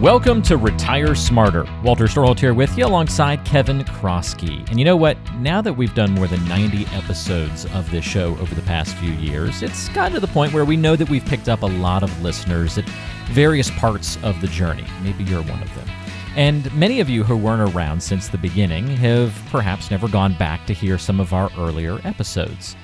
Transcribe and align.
Welcome 0.00 0.40
to 0.44 0.56
Retire 0.56 1.14
Smarter. 1.14 1.66
Walter 1.84 2.06
Storholt 2.06 2.40
here 2.40 2.54
with 2.54 2.78
you 2.78 2.86
alongside 2.86 3.44
Kevin 3.44 3.84
Kroskey. 3.84 4.66
And 4.70 4.78
you 4.78 4.84
know 4.86 4.96
what? 4.96 5.18
Now 5.34 5.60
that 5.60 5.74
we've 5.74 5.94
done 5.94 6.12
more 6.12 6.26
than 6.26 6.42
90 6.48 6.86
episodes 6.86 7.66
of 7.66 7.90
this 7.90 8.02
show 8.02 8.30
over 8.38 8.54
the 8.54 8.62
past 8.62 8.96
few 8.96 9.12
years, 9.12 9.62
it's 9.62 9.90
gotten 9.90 10.14
to 10.14 10.20
the 10.20 10.26
point 10.28 10.54
where 10.54 10.64
we 10.64 10.74
know 10.74 10.96
that 10.96 11.10
we've 11.10 11.26
picked 11.26 11.50
up 11.50 11.60
a 11.60 11.66
lot 11.66 12.02
of 12.02 12.22
listeners 12.22 12.78
at 12.78 12.88
various 13.26 13.70
parts 13.72 14.16
of 14.22 14.40
the 14.40 14.46
journey. 14.46 14.86
Maybe 15.02 15.22
you're 15.24 15.42
one 15.42 15.60
of 15.62 15.74
them. 15.74 15.86
And 16.34 16.74
many 16.74 17.00
of 17.00 17.10
you 17.10 17.22
who 17.22 17.36
weren't 17.36 17.74
around 17.74 18.02
since 18.02 18.28
the 18.28 18.38
beginning 18.38 18.86
have 18.86 19.38
perhaps 19.50 19.90
never 19.90 20.08
gone 20.08 20.32
back 20.38 20.66
to 20.68 20.72
hear 20.72 20.96
some 20.96 21.20
of 21.20 21.34
our 21.34 21.50
earlier 21.58 22.00
episodes. 22.04 22.74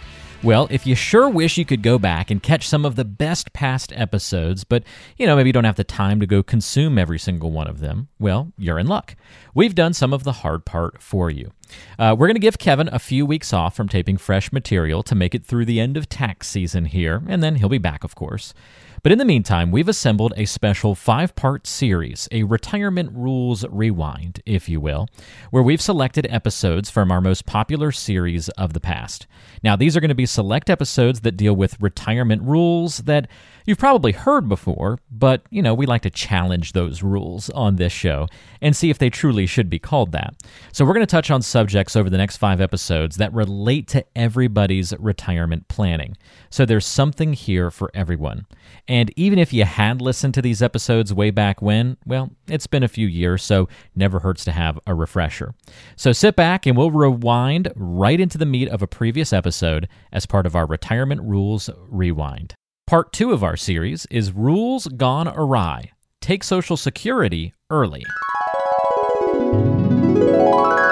Well, 0.43 0.68
if 0.71 0.87
you 0.87 0.95
sure 0.95 1.29
wish 1.29 1.57
you 1.59 1.64
could 1.64 1.82
go 1.82 1.98
back 1.98 2.30
and 2.30 2.43
catch 2.43 2.69
some 2.69 2.84
of 2.84 2.95
the 2.95 3.05
best 3.05 3.52
past 3.52 3.92
episodes, 3.97 4.65
but 4.65 4.84
you 5.16 5.27
know, 5.27 5.34
maybe 5.34 5.48
you 5.48 5.52
don't 5.52 5.65
have 5.65 5.77
the 5.77 5.84
time 5.84 6.20
to 6.20 6.27
go 6.27 6.42
consume 6.42 6.98
every 6.98 7.19
single 7.19 7.51
one 7.51 7.66
of 7.66 7.80
them, 7.80 8.09
well, 8.19 8.52
you're 8.56 8.78
in 8.78 8.87
luck. 8.87 9.16
We've 9.55 9.75
done 9.75 9.92
some 9.92 10.12
of 10.12 10.25
the 10.25 10.33
hard 10.33 10.64
part 10.64 11.02
for 11.02 11.30
you. 11.30 11.52
Uh, 11.98 12.15
we're 12.19 12.27
going 12.27 12.37
to 12.37 12.41
give 12.41 12.59
Kevin 12.59 12.88
a 12.93 12.98
few 12.98 13.27
weeks 13.27 13.52
off 13.52 13.75
from 13.75 13.88
taping 13.88 14.16
fresh 14.16 14.52
material 14.52 15.02
to 15.02 15.15
make 15.15 15.34
it 15.34 15.45
through 15.45 15.65
the 15.65 15.80
end 15.80 15.97
of 15.97 16.09
tax 16.09 16.47
season 16.48 16.87
here, 16.87 17.23
and 17.29 17.42
then 17.42 17.56
he'll 17.56 17.69
be 17.69 17.79
back, 17.79 18.05
of 18.05 18.15
course. 18.15 18.55
But 19.02 19.12
in 19.12 19.19
the 19.19 19.25
meantime, 19.25 19.70
we've 19.70 19.89
assembled 19.89 20.33
a 20.37 20.47
special 20.47 20.95
five 20.95 21.37
part 21.37 21.66
series, 21.66 22.29
a 22.33 22.42
retirement 22.42 23.12
rules 23.12 23.65
rewind, 23.69 24.42
if 24.45 24.69
you 24.69 24.80
will, 24.80 25.09
where 25.51 25.62
we've 25.62 25.80
selected 25.80 26.27
episodes 26.29 26.91
from 26.91 27.12
our 27.12 27.20
most 27.20 27.47
popular 27.47 27.92
series 27.92 28.48
of 28.51 28.73
the 28.73 28.80
past. 28.80 29.28
Now, 29.62 29.77
these 29.77 29.97
are 29.97 30.01
going 30.01 30.09
to 30.09 30.14
be 30.17 30.27
select 30.27 30.69
episodes 30.69 31.20
that 31.20 31.37
deal 31.37 31.55
with 31.55 31.80
retirement 31.80 32.42
rules 32.42 32.98
that 32.98 33.28
you've 33.66 33.79
probably 33.79 34.12
heard 34.12 34.48
before, 34.48 34.98
but, 35.11 35.42
you 35.50 35.62
know, 35.62 35.75
we 35.75 35.86
like 35.86 36.03
to 36.03 36.11
challenge 36.11 36.72
those 36.72 37.03
rules 37.03 37.50
on 37.50 37.77
this 37.77 37.92
show 37.92 38.27
and 38.61 38.75
see 38.75 38.91
if 38.91 38.98
they 38.98 39.11
truly 39.11 39.47
should 39.47 39.69
be 39.69 39.78
called 39.78 40.12
that. 40.12 40.34
So, 40.72 40.84
we're 40.84 40.95
going 40.95 41.06
to 41.06 41.11
touch 41.11 41.31
on 41.31 41.42
subjects 41.42 41.97
over 41.97 42.09
the 42.09 42.19
next 42.19 42.39
five 42.39 42.61
episodes 42.61 43.17
that 43.17 43.33
relate 43.33 43.89
to 43.89 44.05
everybody's 44.17 44.94
retirement 44.98 45.69
planning. 45.69 46.17
So, 46.50 46.64
there's 46.64 46.87
something 46.87 47.33
here 47.33 47.70
for 47.70 47.91
everyone. 47.94 48.47
And 48.89 49.12
even 49.17 49.39
if 49.39 49.53
you 49.53 49.64
had 49.64 50.00
listened 50.00 50.34
to 50.34 50.42
these 50.42 50.62
episodes 50.62 51.12
way 51.12 51.31
back 51.31 51.61
when, 51.61 51.97
well, 52.06 52.31
it's 52.48 52.67
been 52.67 52.83
a 52.83 52.89
few 52.89 53.06
years, 53.06 53.42
so 53.42 53.69
never 53.94 54.20
hurts 54.20 54.44
to 54.44 54.53
have 54.53 54.78
a 54.87 54.94
refresher. 54.94 55.55
So 55.97 56.12
sit 56.12 56.37
back 56.37 56.67
and 56.67 56.77
we'll 56.77 56.91
rewind 56.91 57.72
right 57.75 58.20
into 58.20 58.39
the 58.39 58.47
meat 58.47 58.69
of 58.69 58.83
a 58.83 58.87
previous 58.87 59.33
episode 59.33 59.89
as 60.12 60.27
part 60.27 60.47
of 60.47 60.55
our 60.55 60.67
Retirement 60.67 61.22
Rules 61.22 61.70
Rewind. 61.89 62.55
Part 62.87 63.12
two 63.12 63.33
of 63.33 63.42
our 63.42 63.56
series 63.56 64.06
is 64.12 64.31
Rules 64.31 64.87
Gone 64.87 65.27
Awry 65.27 65.91
Take 66.20 66.45
Social 66.45 66.77
Security 66.77 67.53
Early 67.69 68.05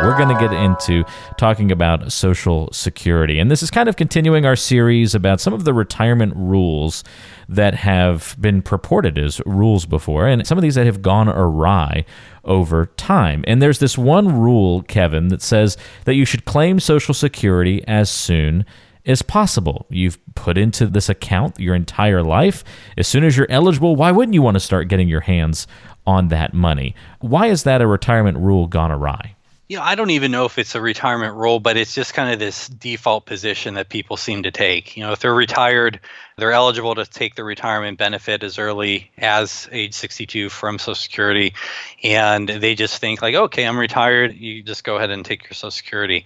we're 0.05 0.19
going 0.19 0.29
to 0.29 0.39
get 0.39 0.53
into 0.53 1.03
talking 1.39 1.73
about 1.73 2.13
Social 2.13 2.69
Security. 2.73 3.39
And 3.39 3.51
this 3.51 3.63
is 3.63 3.71
kind 3.71 3.89
of 3.89 3.97
continuing 3.97 4.45
our 4.45 4.57
series 4.57 5.15
about 5.15 5.41
some 5.41 5.55
of 5.55 5.65
the 5.65 5.73
retirement 5.73 6.35
rules 6.37 7.05
that 7.49 7.75
have 7.75 8.37
been 8.39 8.61
purported 8.61 9.17
as 9.17 9.41
rules 9.47 9.87
before, 9.87 10.29
and 10.29 10.47
some 10.47 10.59
of 10.59 10.63
these 10.63 10.75
that 10.75 10.85
have 10.85 11.01
gone 11.01 11.31
awry 11.31 12.05
over 12.45 12.87
time. 12.97 13.45
And 13.47 13.63
there's 13.63 13.79
this 13.79 13.97
one 13.97 14.39
rule, 14.39 14.83
Kevin, 14.83 15.29
that 15.29 15.41
says 15.41 15.79
that 16.05 16.17
you 16.17 16.27
should 16.27 16.45
claim 16.45 16.81
Social 16.81 17.15
Security 17.15 17.83
as 17.89 18.11
soon 18.11 18.67
as 19.07 19.23
possible. 19.23 19.87
You've 19.91 20.19
put 20.35 20.59
into 20.59 20.87
this 20.87 21.09
account 21.09 21.59
your 21.59 21.75
entire 21.75 22.23
life. 22.23 22.65
As 22.97 23.07
soon 23.07 23.25
as 23.25 23.37
you're 23.37 23.51
eligible, 23.51 23.97
why 23.97 24.11
wouldn't 24.11 24.35
you 24.35 24.43
want 24.43 24.55
to 24.57 24.61
start 24.61 24.89
getting 24.89 25.09
your 25.09 25.21
hands 25.21 25.67
on 26.07 26.29
that 26.29 26.55
money? 26.55 26.95
Why 27.21 27.47
is 27.47 27.65
that 27.65 27.83
a 27.83 27.87
retirement 27.87 28.39
rule 28.39 28.67
gone 28.67 28.91
awry? 28.91 29.35
know, 29.77 29.83
I 29.83 29.95
don't 29.95 30.11
even 30.11 30.31
know 30.31 30.45
if 30.45 30.59
it's 30.59 30.75
a 30.75 30.81
retirement 30.81 31.35
rule, 31.35 31.61
but 31.61 31.77
it's 31.77 31.95
just 31.95 32.15
kind 32.15 32.33
of 32.33 32.39
this 32.39 32.69
default 32.69 33.27
position 33.27 33.75
that 33.75 33.89
people 33.89 34.17
seem 34.17 34.43
to 34.43 34.51
take. 34.51 34.97
You 34.97 35.05
know, 35.05 35.13
if 35.13 35.21
they're 35.21 35.35
retired, 35.35 36.01
they're 36.37 36.53
eligible 36.53 36.95
to 36.97 37.05
take 37.05 37.37
the 37.37 37.45
retirement 37.45 37.99
benefit 37.99 38.43
as 38.43 38.59
early 38.59 39.11
as 39.19 39.69
age 39.71 39.95
62 39.95 40.49
from 40.49 40.79
Social 40.79 40.95
Security. 40.95 41.55
And 42.03 42.49
they 42.49 42.75
just 42.75 42.99
think, 42.99 43.23
like, 43.23 43.35
okay, 43.35 43.65
I'm 43.65 43.79
retired. 43.79 44.35
You 44.35 44.63
just 44.63 44.85
go 44.85 44.97
ahead 44.97 45.11
and 45.11 45.25
take 45.25 45.45
your 45.45 45.53
Social 45.53 45.71
Security. 45.71 46.25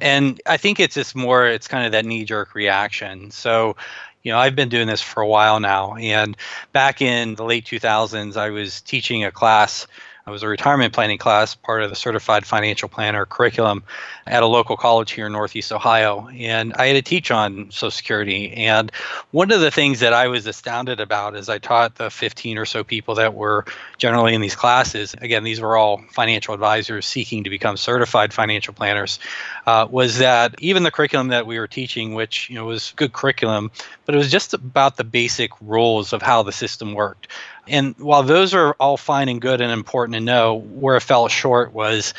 And 0.00 0.40
I 0.46 0.56
think 0.56 0.80
it's 0.80 0.94
just 0.94 1.14
more, 1.14 1.46
it's 1.46 1.68
kind 1.68 1.84
of 1.84 1.92
that 1.92 2.06
knee 2.06 2.24
jerk 2.24 2.54
reaction. 2.54 3.30
So, 3.30 3.76
you 4.22 4.32
know, 4.32 4.38
I've 4.38 4.56
been 4.56 4.68
doing 4.68 4.86
this 4.86 5.02
for 5.02 5.22
a 5.22 5.28
while 5.28 5.60
now. 5.60 5.94
And 5.94 6.36
back 6.72 7.02
in 7.02 7.34
the 7.34 7.44
late 7.44 7.64
2000s, 7.64 8.36
I 8.36 8.50
was 8.50 8.80
teaching 8.80 9.24
a 9.24 9.32
class 9.32 9.86
I 10.26 10.30
was 10.30 10.42
a 10.42 10.48
retirement 10.48 10.92
planning 10.92 11.18
class, 11.18 11.54
part 11.54 11.82
of 11.82 11.90
the 11.90 11.96
certified 11.96 12.44
financial 12.44 12.88
planner 12.88 13.24
curriculum 13.26 13.82
at 14.26 14.42
a 14.42 14.46
local 14.46 14.76
college 14.76 15.12
here 15.12 15.26
in 15.26 15.32
Northeast 15.32 15.72
Ohio. 15.72 16.28
And 16.28 16.74
I 16.74 16.86
had 16.86 16.92
to 16.94 17.02
teach 17.02 17.30
on 17.30 17.70
Social 17.70 17.90
Security. 17.90 18.52
And 18.52 18.92
one 19.30 19.50
of 19.50 19.60
the 19.60 19.70
things 19.70 20.00
that 20.00 20.12
I 20.12 20.28
was 20.28 20.46
astounded 20.46 21.00
about 21.00 21.36
as 21.36 21.48
I 21.48 21.58
taught 21.58 21.94
the 21.96 22.10
15 22.10 22.58
or 22.58 22.66
so 22.66 22.84
people 22.84 23.14
that 23.16 23.34
were 23.34 23.64
generally 23.98 24.34
in 24.34 24.40
these 24.40 24.54
classes, 24.54 25.14
again, 25.14 25.42
these 25.42 25.60
were 25.60 25.76
all 25.76 26.02
financial 26.10 26.54
advisors 26.54 27.06
seeking 27.06 27.44
to 27.44 27.50
become 27.50 27.76
certified 27.76 28.32
financial 28.32 28.74
planners, 28.74 29.18
uh, 29.66 29.86
was 29.90 30.18
that 30.18 30.54
even 30.58 30.82
the 30.82 30.90
curriculum 30.90 31.28
that 31.28 31.46
we 31.46 31.58
were 31.58 31.66
teaching, 31.66 32.14
which 32.14 32.48
you 32.50 32.56
know 32.56 32.66
was 32.66 32.92
good 32.96 33.12
curriculum, 33.12 33.70
but 34.04 34.14
it 34.14 34.18
was 34.18 34.30
just 34.30 34.54
about 34.54 34.96
the 34.96 35.04
basic 35.04 35.50
rules 35.60 36.12
of 36.12 36.22
how 36.22 36.42
the 36.42 36.52
system 36.52 36.94
worked. 36.94 37.28
And 37.70 37.94
while 37.98 38.22
those 38.22 38.52
are 38.54 38.74
all 38.74 38.96
fine 38.96 39.28
and 39.28 39.40
good 39.40 39.60
and 39.60 39.72
important 39.72 40.14
to 40.14 40.20
know, 40.20 40.56
where 40.56 40.96
it 40.96 41.02
fell 41.02 41.28
short 41.28 41.72
was 41.72 42.14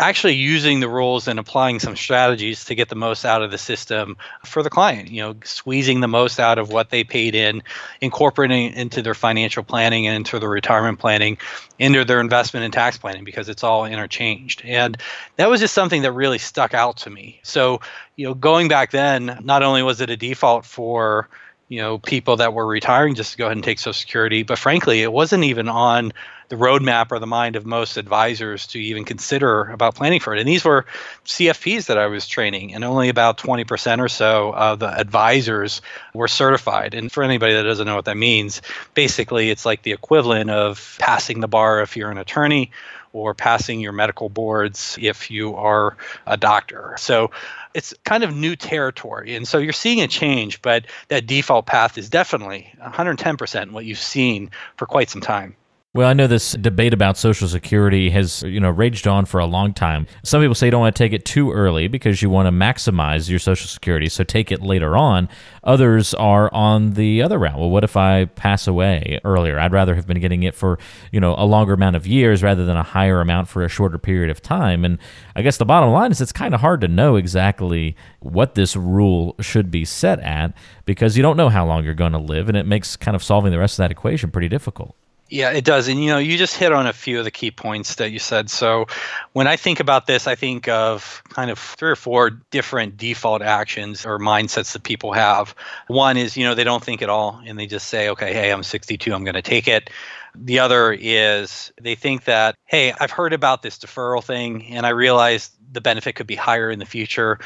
actually 0.00 0.34
using 0.34 0.80
the 0.80 0.88
rules 0.88 1.28
and 1.28 1.38
applying 1.38 1.78
some 1.78 1.94
strategies 1.94 2.64
to 2.64 2.74
get 2.74 2.88
the 2.88 2.94
most 2.94 3.24
out 3.26 3.42
of 3.42 3.50
the 3.50 3.58
system 3.58 4.16
for 4.46 4.62
the 4.62 4.70
client 4.70 5.10
you 5.10 5.20
know 5.20 5.36
squeezing 5.44 6.00
the 6.00 6.08
most 6.08 6.40
out 6.40 6.58
of 6.58 6.70
what 6.70 6.88
they 6.88 7.04
paid 7.04 7.34
in 7.34 7.62
incorporating 8.00 8.72
into 8.72 9.02
their 9.02 9.12
financial 9.12 9.62
planning 9.62 10.06
and 10.06 10.16
into 10.16 10.38
their 10.38 10.48
retirement 10.48 10.98
planning 10.98 11.36
into 11.78 12.04
their 12.04 12.20
investment 12.20 12.64
and 12.64 12.72
tax 12.72 12.96
planning 12.98 13.24
because 13.24 13.48
it's 13.48 13.64
all 13.64 13.86
interchanged. 13.86 14.62
And 14.64 14.96
that 15.36 15.48
was 15.48 15.60
just 15.60 15.74
something 15.74 16.02
that 16.02 16.12
really 16.12 16.38
stuck 16.38 16.74
out 16.74 16.98
to 16.98 17.10
me. 17.10 17.40
So 17.42 17.80
you 18.16 18.26
know 18.26 18.34
going 18.34 18.68
back 18.68 18.90
then 18.90 19.38
not 19.42 19.62
only 19.62 19.82
was 19.82 20.00
it 20.00 20.10
a 20.10 20.16
default 20.16 20.64
for 20.64 21.28
you 21.70 21.80
know 21.80 21.98
people 21.98 22.36
that 22.36 22.52
were 22.52 22.66
retiring 22.66 23.14
just 23.14 23.32
to 23.32 23.38
go 23.38 23.46
ahead 23.46 23.56
and 23.56 23.64
take 23.64 23.78
social 23.78 23.94
security. 23.94 24.42
But 24.42 24.58
frankly 24.58 25.00
it 25.00 25.12
wasn't 25.12 25.44
even 25.44 25.70
on 25.70 26.12
the 26.50 26.56
roadmap 26.56 27.10
or 27.10 27.18
the 27.18 27.26
mind 27.26 27.56
of 27.56 27.64
most 27.64 27.96
advisors 27.96 28.66
to 28.66 28.78
even 28.78 29.04
consider 29.04 29.64
about 29.70 29.94
planning 29.94 30.20
for 30.20 30.34
it 30.34 30.40
and 30.40 30.48
these 30.48 30.64
were 30.64 30.84
cfps 31.24 31.86
that 31.86 31.96
i 31.96 32.06
was 32.06 32.26
training 32.26 32.74
and 32.74 32.84
only 32.84 33.08
about 33.08 33.38
20% 33.38 34.00
or 34.00 34.08
so 34.08 34.52
of 34.52 34.80
the 34.80 34.88
advisors 34.88 35.80
were 36.12 36.28
certified 36.28 36.92
and 36.92 37.10
for 37.10 37.22
anybody 37.22 37.54
that 37.54 37.62
doesn't 37.62 37.86
know 37.86 37.96
what 37.96 38.04
that 38.04 38.16
means 38.16 38.60
basically 38.94 39.48
it's 39.48 39.64
like 39.64 39.82
the 39.82 39.92
equivalent 39.92 40.50
of 40.50 40.96
passing 40.98 41.40
the 41.40 41.48
bar 41.48 41.80
if 41.80 41.96
you're 41.96 42.10
an 42.10 42.18
attorney 42.18 42.70
or 43.12 43.34
passing 43.34 43.80
your 43.80 43.92
medical 43.92 44.28
boards 44.28 44.96
if 45.00 45.30
you 45.30 45.56
are 45.56 45.96
a 46.26 46.36
doctor. 46.36 46.94
So 46.98 47.30
it's 47.74 47.94
kind 48.04 48.22
of 48.22 48.34
new 48.34 48.56
territory. 48.56 49.34
And 49.34 49.46
so 49.46 49.58
you're 49.58 49.72
seeing 49.72 50.00
a 50.00 50.08
change, 50.08 50.62
but 50.62 50.86
that 51.08 51.26
default 51.26 51.66
path 51.66 51.98
is 51.98 52.08
definitely 52.08 52.72
110% 52.80 53.72
what 53.72 53.84
you've 53.84 53.98
seen 53.98 54.50
for 54.76 54.86
quite 54.86 55.10
some 55.10 55.20
time. 55.20 55.56
Well, 55.92 56.08
I 56.08 56.12
know 56.12 56.28
this 56.28 56.52
debate 56.52 56.94
about 56.94 57.16
Social 57.16 57.48
Security 57.48 58.10
has, 58.10 58.44
you 58.44 58.60
know, 58.60 58.70
raged 58.70 59.08
on 59.08 59.24
for 59.24 59.40
a 59.40 59.44
long 59.44 59.74
time. 59.74 60.06
Some 60.22 60.40
people 60.40 60.54
say 60.54 60.68
you 60.68 60.70
don't 60.70 60.82
want 60.82 60.94
to 60.94 61.02
take 61.02 61.12
it 61.12 61.24
too 61.24 61.50
early 61.50 61.88
because 61.88 62.22
you 62.22 62.30
want 62.30 62.46
to 62.46 62.52
maximize 62.52 63.28
your 63.28 63.40
Social 63.40 63.66
Security, 63.66 64.08
so 64.08 64.22
take 64.22 64.52
it 64.52 64.62
later 64.62 64.96
on. 64.96 65.28
Others 65.64 66.14
are 66.14 66.48
on 66.54 66.92
the 66.92 67.22
other 67.22 67.40
route. 67.40 67.58
Well, 67.58 67.70
what 67.70 67.82
if 67.82 67.96
I 67.96 68.26
pass 68.26 68.68
away 68.68 69.18
earlier? 69.24 69.58
I'd 69.58 69.72
rather 69.72 69.96
have 69.96 70.06
been 70.06 70.20
getting 70.20 70.44
it 70.44 70.54
for, 70.54 70.78
you 71.10 71.18
know, 71.18 71.34
a 71.36 71.44
longer 71.44 71.72
amount 71.72 71.96
of 71.96 72.06
years 72.06 72.40
rather 72.40 72.64
than 72.64 72.76
a 72.76 72.84
higher 72.84 73.20
amount 73.20 73.48
for 73.48 73.64
a 73.64 73.68
shorter 73.68 73.98
period 73.98 74.30
of 74.30 74.40
time. 74.40 74.84
And 74.84 74.96
I 75.34 75.42
guess 75.42 75.56
the 75.56 75.64
bottom 75.64 75.90
line 75.90 76.12
is 76.12 76.20
it's 76.20 76.30
kind 76.30 76.54
of 76.54 76.60
hard 76.60 76.82
to 76.82 76.88
know 76.88 77.16
exactly 77.16 77.96
what 78.20 78.54
this 78.54 78.76
rule 78.76 79.34
should 79.40 79.72
be 79.72 79.84
set 79.84 80.20
at 80.20 80.54
because 80.84 81.16
you 81.16 81.24
don't 81.24 81.36
know 81.36 81.48
how 81.48 81.66
long 81.66 81.84
you're 81.84 81.94
going 81.94 82.12
to 82.12 82.18
live, 82.18 82.48
and 82.48 82.56
it 82.56 82.64
makes 82.64 82.94
kind 82.94 83.16
of 83.16 83.24
solving 83.24 83.50
the 83.50 83.58
rest 83.58 83.74
of 83.74 83.82
that 83.82 83.90
equation 83.90 84.30
pretty 84.30 84.48
difficult. 84.48 84.94
Yeah, 85.30 85.52
it 85.52 85.64
does. 85.64 85.86
And 85.86 86.02
you 86.02 86.10
know, 86.10 86.18
you 86.18 86.36
just 86.36 86.56
hit 86.56 86.72
on 86.72 86.88
a 86.88 86.92
few 86.92 87.20
of 87.20 87.24
the 87.24 87.30
key 87.30 87.52
points 87.52 87.94
that 87.96 88.10
you 88.10 88.18
said. 88.18 88.50
So 88.50 88.86
when 89.32 89.46
I 89.46 89.54
think 89.54 89.78
about 89.78 90.08
this, 90.08 90.26
I 90.26 90.34
think 90.34 90.66
of 90.68 91.22
kind 91.28 91.52
of 91.52 91.58
three 91.58 91.90
or 91.90 91.96
four 91.96 92.30
different 92.30 92.96
default 92.96 93.40
actions 93.40 94.04
or 94.04 94.18
mindsets 94.18 94.72
that 94.72 94.82
people 94.82 95.12
have. 95.12 95.54
One 95.86 96.16
is, 96.16 96.36
you 96.36 96.44
know, 96.44 96.56
they 96.56 96.64
don't 96.64 96.82
think 96.82 97.00
at 97.00 97.08
all 97.08 97.40
and 97.46 97.56
they 97.56 97.66
just 97.66 97.86
say, 97.86 98.08
okay, 98.08 98.32
hey, 98.32 98.50
I'm 98.50 98.64
62, 98.64 99.14
I'm 99.14 99.22
going 99.22 99.34
to 99.34 99.42
take 99.42 99.68
it. 99.68 99.88
The 100.34 100.58
other 100.58 100.92
is 100.92 101.72
they 101.80 101.94
think 101.94 102.24
that, 102.24 102.56
hey, 102.66 102.92
I've 102.98 103.10
heard 103.12 103.32
about 103.32 103.62
this 103.62 103.78
deferral 103.78 104.24
thing 104.24 104.66
and 104.66 104.84
I 104.84 104.90
realize 104.90 105.50
the 105.72 105.80
benefit 105.80 106.16
could 106.16 106.26
be 106.26 106.36
higher 106.36 106.70
in 106.70 106.80
the 106.80 106.86
future 106.86 107.38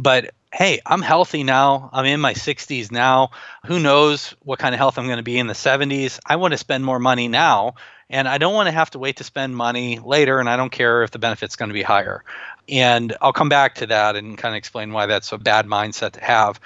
But 0.00 0.30
hey, 0.50 0.80
I'm 0.86 1.02
healthy 1.02 1.42
now. 1.42 1.90
I'm 1.92 2.06
in 2.06 2.20
my 2.20 2.32
60s 2.32 2.90
now. 2.90 3.32
Who 3.66 3.78
knows 3.78 4.34
what 4.40 4.58
kind 4.58 4.74
of 4.74 4.78
health 4.78 4.98
I'm 4.98 5.04
going 5.04 5.18
to 5.18 5.22
be 5.22 5.38
in 5.38 5.46
the 5.46 5.52
70s? 5.52 6.18
I 6.24 6.36
want 6.36 6.52
to 6.52 6.58
spend 6.58 6.86
more 6.86 6.98
money 6.98 7.28
now. 7.28 7.74
And 8.08 8.26
I 8.26 8.38
don't 8.38 8.54
want 8.54 8.68
to 8.68 8.72
have 8.72 8.90
to 8.92 8.98
wait 8.98 9.18
to 9.18 9.24
spend 9.24 9.54
money 9.54 9.98
later. 9.98 10.40
And 10.40 10.48
I 10.48 10.56
don't 10.56 10.72
care 10.72 11.02
if 11.02 11.10
the 11.10 11.18
benefit's 11.18 11.54
going 11.54 11.68
to 11.68 11.74
be 11.74 11.82
higher. 11.82 12.24
And 12.66 13.14
I'll 13.20 13.34
come 13.34 13.50
back 13.50 13.74
to 13.76 13.86
that 13.88 14.16
and 14.16 14.38
kind 14.38 14.54
of 14.54 14.56
explain 14.56 14.90
why 14.94 15.04
that's 15.04 15.32
a 15.32 15.38
bad 15.38 15.66
mindset 15.66 16.12
to 16.12 16.24
have. 16.24 16.58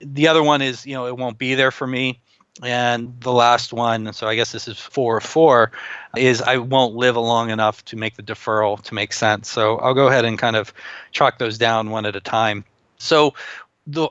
The 0.00 0.28
other 0.28 0.42
one 0.42 0.60
is, 0.60 0.84
you 0.84 0.92
know, 0.92 1.06
it 1.06 1.16
won't 1.16 1.38
be 1.38 1.54
there 1.54 1.70
for 1.70 1.86
me. 1.86 2.20
And 2.62 3.18
the 3.22 3.32
last 3.32 3.72
one, 3.72 4.12
so 4.12 4.28
I 4.28 4.34
guess 4.34 4.52
this 4.52 4.68
is 4.68 4.78
four 4.78 5.16
or 5.16 5.22
four, 5.22 5.72
is 6.14 6.42
I 6.42 6.58
won't 6.58 6.94
live 6.94 7.16
long 7.16 7.48
enough 7.48 7.82
to 7.86 7.96
make 7.96 8.16
the 8.16 8.22
deferral 8.22 8.82
to 8.82 8.94
make 8.94 9.14
sense. 9.14 9.48
So 9.48 9.78
I'll 9.78 9.94
go 9.94 10.08
ahead 10.08 10.26
and 10.26 10.38
kind 10.38 10.56
of 10.56 10.74
chalk 11.10 11.38
those 11.38 11.56
down 11.56 11.88
one 11.88 12.04
at 12.04 12.16
a 12.16 12.20
time. 12.20 12.66
So 13.02 13.34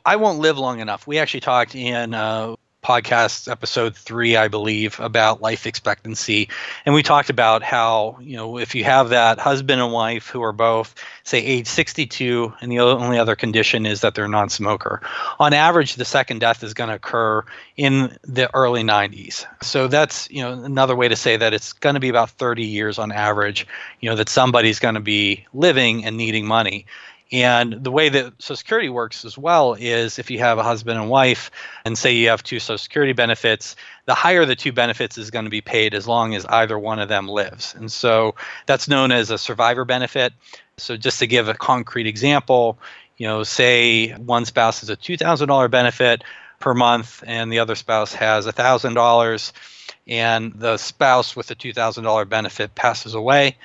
I 0.06 0.18
won't 0.18 0.40
live 0.40 0.58
long 0.58 0.80
enough. 0.80 1.08
We 1.08 1.18
actually 1.18 1.40
talked 1.40 1.76
in 1.76 2.14
uh, 2.14 2.56
podcast 2.84 3.50
episode 3.50 3.96
three, 3.96 4.36
I 4.36 4.48
believe, 4.48 5.00
about 5.00 5.42
life 5.42 5.68
expectancy. 5.68 6.50
And 6.86 6.96
we 6.96 7.04
talked 7.04 7.30
about 7.30 7.64
how, 7.64 8.18
you 8.20 8.36
know, 8.36 8.58
if 8.58 8.74
you 8.76 8.84
have 8.84 9.10
that 9.10 9.40
husband 9.40 9.82
and 9.82 9.94
wife 9.94 10.28
who 10.28 10.42
are 10.42 10.52
both, 10.52 10.96
say, 11.24 11.40
age 11.40 11.68
62, 11.68 12.54
and 12.60 12.72
the 12.72 12.80
only 12.80 13.20
other 13.20 13.36
condition 13.36 13.86
is 13.86 14.02
that 14.02 14.16
they're 14.16 14.28
non 14.28 14.50
smoker, 14.50 15.02
on 15.40 15.54
average, 15.54 15.96
the 15.96 16.06
second 16.06 16.40
death 16.40 16.64
is 16.64 16.74
going 16.74 16.90
to 16.90 16.96
occur 16.96 17.46
in 17.78 18.18
the 18.24 18.54
early 18.56 18.84
90s. 18.84 19.46
So 19.62 19.88
that's, 19.88 20.30
you 20.32 20.42
know, 20.42 20.64
another 20.64 20.96
way 20.96 21.08
to 21.08 21.16
say 21.16 21.38
that 21.38 21.54
it's 21.54 21.74
going 21.74 21.94
to 21.94 22.00
be 22.00 22.10
about 22.10 22.32
30 22.32 22.64
years 22.64 22.98
on 22.98 23.12
average, 23.12 23.68
you 24.00 24.10
know, 24.10 24.16
that 24.16 24.30
somebody's 24.30 24.80
going 24.80 24.96
to 24.96 25.02
be 25.02 25.46
living 25.54 26.04
and 26.06 26.18
needing 26.18 26.46
money. 26.46 26.88
And 27.32 27.82
the 27.84 27.92
way 27.92 28.10
that 28.10 28.42
Social 28.42 28.58
Security 28.58 28.90
works 28.90 29.24
as 29.24 29.38
well 29.38 29.74
is 29.74 30.20
if 30.20 30.30
you 30.30 30.40
have 30.40 30.58
a 30.58 30.64
husband 30.64 31.00
and 31.00 31.10
wife, 31.10 31.50
and 31.86 31.98
say 31.98 32.14
you 32.14 32.28
have 32.28 32.44
two 32.44 32.60
Social 32.60 32.78
Security 32.78 33.14
benefits, 33.14 33.78
the 34.06 34.14
higher 34.14 34.44
the 34.44 34.56
two 34.56 34.74
benefits 34.74 35.18
is 35.18 35.32
going 35.32 35.46
to 35.46 35.52
be 35.52 35.62
paid 35.62 35.94
as 35.94 36.08
long 36.08 36.36
as 36.36 36.46
either 36.48 36.78
one 36.78 37.00
of 37.00 37.08
them 37.08 37.28
lives. 37.28 37.74
And 37.74 37.90
so 37.90 38.36
that's 38.66 38.90
known 38.90 39.14
as 39.14 39.32
a 39.32 39.38
survivor 39.38 39.86
benefit. 39.86 40.34
So 40.76 40.98
just 40.98 41.20
to 41.20 41.28
give 41.28 41.48
a 41.48 41.54
concrete 41.54 42.08
example, 42.08 42.78
you 43.18 43.28
know, 43.28 43.44
say 43.44 44.12
one 44.14 44.44
spouse 44.46 44.82
has 44.82 44.90
a 44.90 44.98
$2,000 44.98 45.72
benefit 45.72 46.24
per 46.60 46.74
month 46.74 47.24
and 47.26 47.52
the 47.52 47.60
other 47.60 47.76
spouse 47.76 48.14
has 48.14 48.46
$1,000 48.46 49.52
and 50.08 50.54
the 50.54 50.78
spouse 50.78 51.36
with 51.36 51.48
the 51.48 51.56
$2,000 51.56 52.28
benefit 52.28 52.76
passes 52.76 53.14
away 53.14 53.56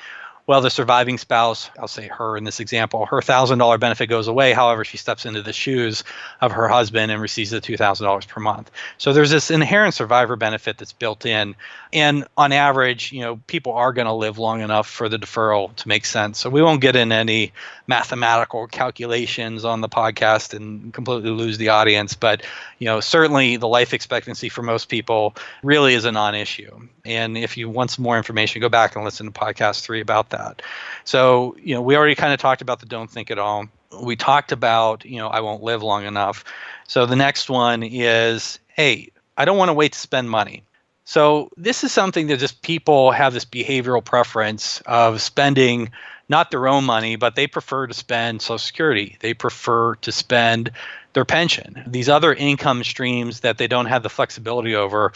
well, 0.46 0.60
the 0.60 0.70
surviving 0.70 1.18
spouse, 1.18 1.70
I'll 1.76 1.88
say 1.88 2.06
her 2.06 2.36
in 2.36 2.44
this 2.44 2.60
example, 2.60 3.04
her 3.06 3.20
$1,000 3.20 3.80
benefit 3.80 4.06
goes 4.06 4.28
away. 4.28 4.52
However, 4.52 4.84
she 4.84 4.96
steps 4.96 5.26
into 5.26 5.42
the 5.42 5.52
shoes 5.52 6.04
of 6.40 6.52
her 6.52 6.68
husband 6.68 7.10
and 7.10 7.20
receives 7.20 7.50
the 7.50 7.60
$2,000 7.60 8.28
per 8.28 8.40
month. 8.40 8.70
So 8.96 9.12
there's 9.12 9.30
this 9.30 9.50
inherent 9.50 9.94
survivor 9.94 10.36
benefit 10.36 10.78
that's 10.78 10.92
built 10.92 11.26
in. 11.26 11.56
And 11.92 12.26
on 12.36 12.52
average, 12.52 13.10
you 13.10 13.22
know, 13.22 13.40
people 13.48 13.72
are 13.72 13.92
going 13.92 14.06
to 14.06 14.12
live 14.12 14.38
long 14.38 14.60
enough 14.60 14.88
for 14.88 15.08
the 15.08 15.18
deferral 15.18 15.74
to 15.76 15.88
make 15.88 16.04
sense. 16.04 16.38
So 16.38 16.48
we 16.48 16.62
won't 16.62 16.80
get 16.80 16.94
in 16.94 17.10
any 17.10 17.52
mathematical 17.88 18.68
calculations 18.68 19.64
on 19.64 19.80
the 19.80 19.88
podcast 19.88 20.54
and 20.54 20.94
completely 20.94 21.30
lose 21.30 21.58
the 21.58 21.70
audience. 21.70 22.14
But, 22.14 22.44
you 22.78 22.84
know, 22.86 23.00
certainly 23.00 23.56
the 23.56 23.68
life 23.68 23.92
expectancy 23.92 24.48
for 24.48 24.62
most 24.62 24.88
people 24.88 25.34
really 25.64 25.94
is 25.94 26.04
a 26.04 26.12
non 26.12 26.36
issue. 26.36 26.88
And 27.06 27.38
if 27.38 27.56
you 27.56 27.68
want 27.68 27.90
some 27.92 28.02
more 28.02 28.16
information, 28.16 28.60
go 28.60 28.68
back 28.68 28.96
and 28.96 29.04
listen 29.04 29.26
to 29.26 29.32
podcast 29.32 29.82
three 29.82 30.00
about 30.00 30.30
that. 30.30 30.62
So, 31.04 31.56
you 31.62 31.74
know, 31.74 31.80
we 31.80 31.96
already 31.96 32.14
kind 32.14 32.32
of 32.32 32.40
talked 32.40 32.62
about 32.62 32.80
the 32.80 32.86
don't 32.86 33.10
think 33.10 33.30
at 33.30 33.38
all. 33.38 33.66
We 34.02 34.16
talked 34.16 34.52
about, 34.52 35.04
you 35.04 35.18
know, 35.18 35.28
I 35.28 35.40
won't 35.40 35.62
live 35.62 35.82
long 35.82 36.04
enough. 36.04 36.44
So 36.88 37.06
the 37.06 37.16
next 37.16 37.48
one 37.48 37.82
is, 37.82 38.58
hey, 38.68 39.10
I 39.36 39.44
don't 39.44 39.56
want 39.56 39.68
to 39.68 39.74
wait 39.74 39.92
to 39.92 39.98
spend 39.98 40.28
money. 40.28 40.62
So 41.04 41.50
this 41.56 41.84
is 41.84 41.92
something 41.92 42.26
that 42.26 42.38
just 42.38 42.62
people 42.62 43.12
have 43.12 43.32
this 43.32 43.44
behavioral 43.44 44.04
preference 44.04 44.82
of 44.86 45.22
spending 45.22 45.90
not 46.28 46.50
their 46.50 46.66
own 46.66 46.84
money, 46.84 47.14
but 47.14 47.36
they 47.36 47.46
prefer 47.46 47.86
to 47.86 47.94
spend 47.94 48.42
Social 48.42 48.58
Security. 48.58 49.16
They 49.20 49.32
prefer 49.32 49.94
to 49.96 50.10
spend 50.10 50.72
their 51.16 51.24
pension, 51.24 51.82
these 51.86 52.10
other 52.10 52.34
income 52.34 52.84
streams 52.84 53.40
that 53.40 53.56
they 53.56 53.66
don't 53.66 53.86
have 53.86 54.02
the 54.02 54.10
flexibility 54.10 54.74
over. 54.74 55.14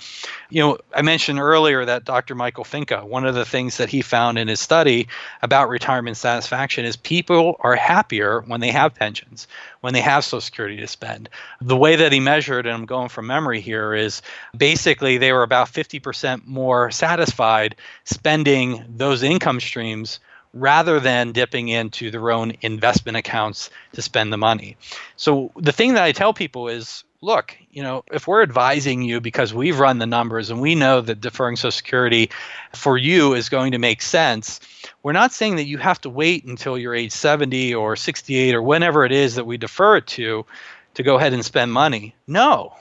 You 0.49 0.62
know, 0.62 0.79
I 0.94 1.02
mentioned 1.02 1.38
earlier 1.38 1.85
that 1.85 2.06
Dr. 2.06 2.35
Michael 2.35 2.64
Finke, 2.64 3.05
one 3.05 3.26
of 3.26 3.35
the 3.35 3.44
things 3.44 3.76
that 3.76 3.91
he 3.91 4.00
found 4.00 4.38
in 4.38 4.49
his 4.49 4.61
study 4.61 5.08
about 5.43 5.69
retirement 5.69 6.17
satisfaction 6.17 6.87
is 6.87 6.97
people 6.97 7.58
are 7.61 7.76
happier 7.76 8.41
when 8.47 8.61
they 8.61 8.70
have 8.70 8.94
pensions, 8.94 9.47
when 9.82 9.93
they 9.93 10.00
have 10.00 10.25
Social 10.25 10.41
Security 10.41 10.79
to 10.79 10.87
spend. 10.87 11.29
The 11.61 11.76
way 11.76 11.97
that 11.97 12.12
he 12.12 12.20
measured, 12.20 12.64
and 12.64 12.75
I'm 12.75 12.87
going 12.87 13.11
from 13.11 13.26
memory 13.26 13.61
here, 13.61 13.93
is 13.93 14.23
basically 14.56 15.19
they 15.19 15.32
were 15.32 15.43
about 15.43 15.67
50% 15.67 16.46
more 16.46 16.91
satisfied 16.91 17.76
spending 18.05 18.82
those 18.88 19.23
income 19.23 19.61
streams 19.61 20.19
rather 20.52 21.00
than 21.00 21.32
dipping 21.32 21.69
into 21.69 22.11
their 22.11 22.31
own 22.31 22.55
investment 22.61 23.17
accounts 23.17 23.70
to 23.93 24.02
spend 24.02 24.32
the 24.32 24.37
money. 24.37 24.76
So 25.17 25.52
the 25.56 25.73
thing 25.73 25.94
that 25.94 26.02
I 26.02 26.12
tell 26.12 26.35
people 26.35 26.69
is 26.69 27.05
look, 27.23 27.56
you 27.70 27.82
know, 27.82 28.02
if 28.12 28.26
we're 28.26 28.43
advising 28.43 29.02
you 29.02 29.20
because 29.20 29.52
we've 29.52 29.79
run 29.79 29.99
the 29.99 30.06
numbers 30.06 30.50
and 30.50 30.61
we 30.61 30.75
know 30.75 31.00
that 31.00 31.20
deferring 31.20 31.56
Social 31.56 31.70
Security 31.70 32.31
for 32.73 32.97
you 32.97 33.35
is 33.35 33.49
going 33.49 33.73
to 33.73 33.79
make 33.79 34.00
sense, 34.02 34.61
we're 35.02 35.12
not 35.12 35.32
saying 35.32 35.56
that 35.56 35.67
you 35.67 35.79
have 35.79 36.00
to 36.02 36.11
wait 36.11 36.44
until 36.44 36.79
you're 36.79 36.94
age 36.94 37.12
70 37.12 37.75
or 37.75 37.96
68 37.96 38.55
or 38.55 38.62
whenever 38.62 39.05
it 39.05 39.12
is 39.12 39.35
that 39.35 39.46
we 39.46 39.58
defer 39.58 39.96
it 39.96 40.06
to 40.08 40.46
to 40.94 41.03
go 41.03 41.17
ahead 41.17 41.32
and 41.32 41.44
spend 41.44 41.73
money. 41.73 42.14
No, 42.26 42.75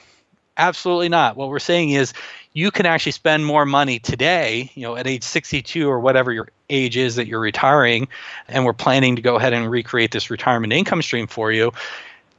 absolutely 0.60 1.10
not. 1.10 1.36
What 1.36 1.50
we're 1.50 1.58
saying 1.58 1.92
is 1.92 2.14
you 2.54 2.70
can 2.70 2.86
actually 2.86 3.14
spend 3.14 3.46
more 3.46 3.66
money 3.66 3.98
today, 3.98 4.72
you 4.76 4.84
know, 4.84 4.96
at 4.96 5.08
age 5.08 5.24
62 5.24 5.90
or 5.90 6.00
whatever 6.00 6.32
your 6.32 6.50
age 6.70 6.98
is 6.98 7.16
that 7.16 7.26
you're 7.26 7.40
retiring, 7.40 8.08
and 8.48 8.66
we're 8.66 8.74
planning 8.74 9.16
to 9.16 9.22
go 9.22 9.38
ahead 9.38 9.54
and 9.54 9.72
recreate 9.72 10.12
this 10.12 10.30
retirement 10.30 10.74
income 10.74 11.02
stream 11.02 11.26
for 11.26 11.52
you. 11.52 11.72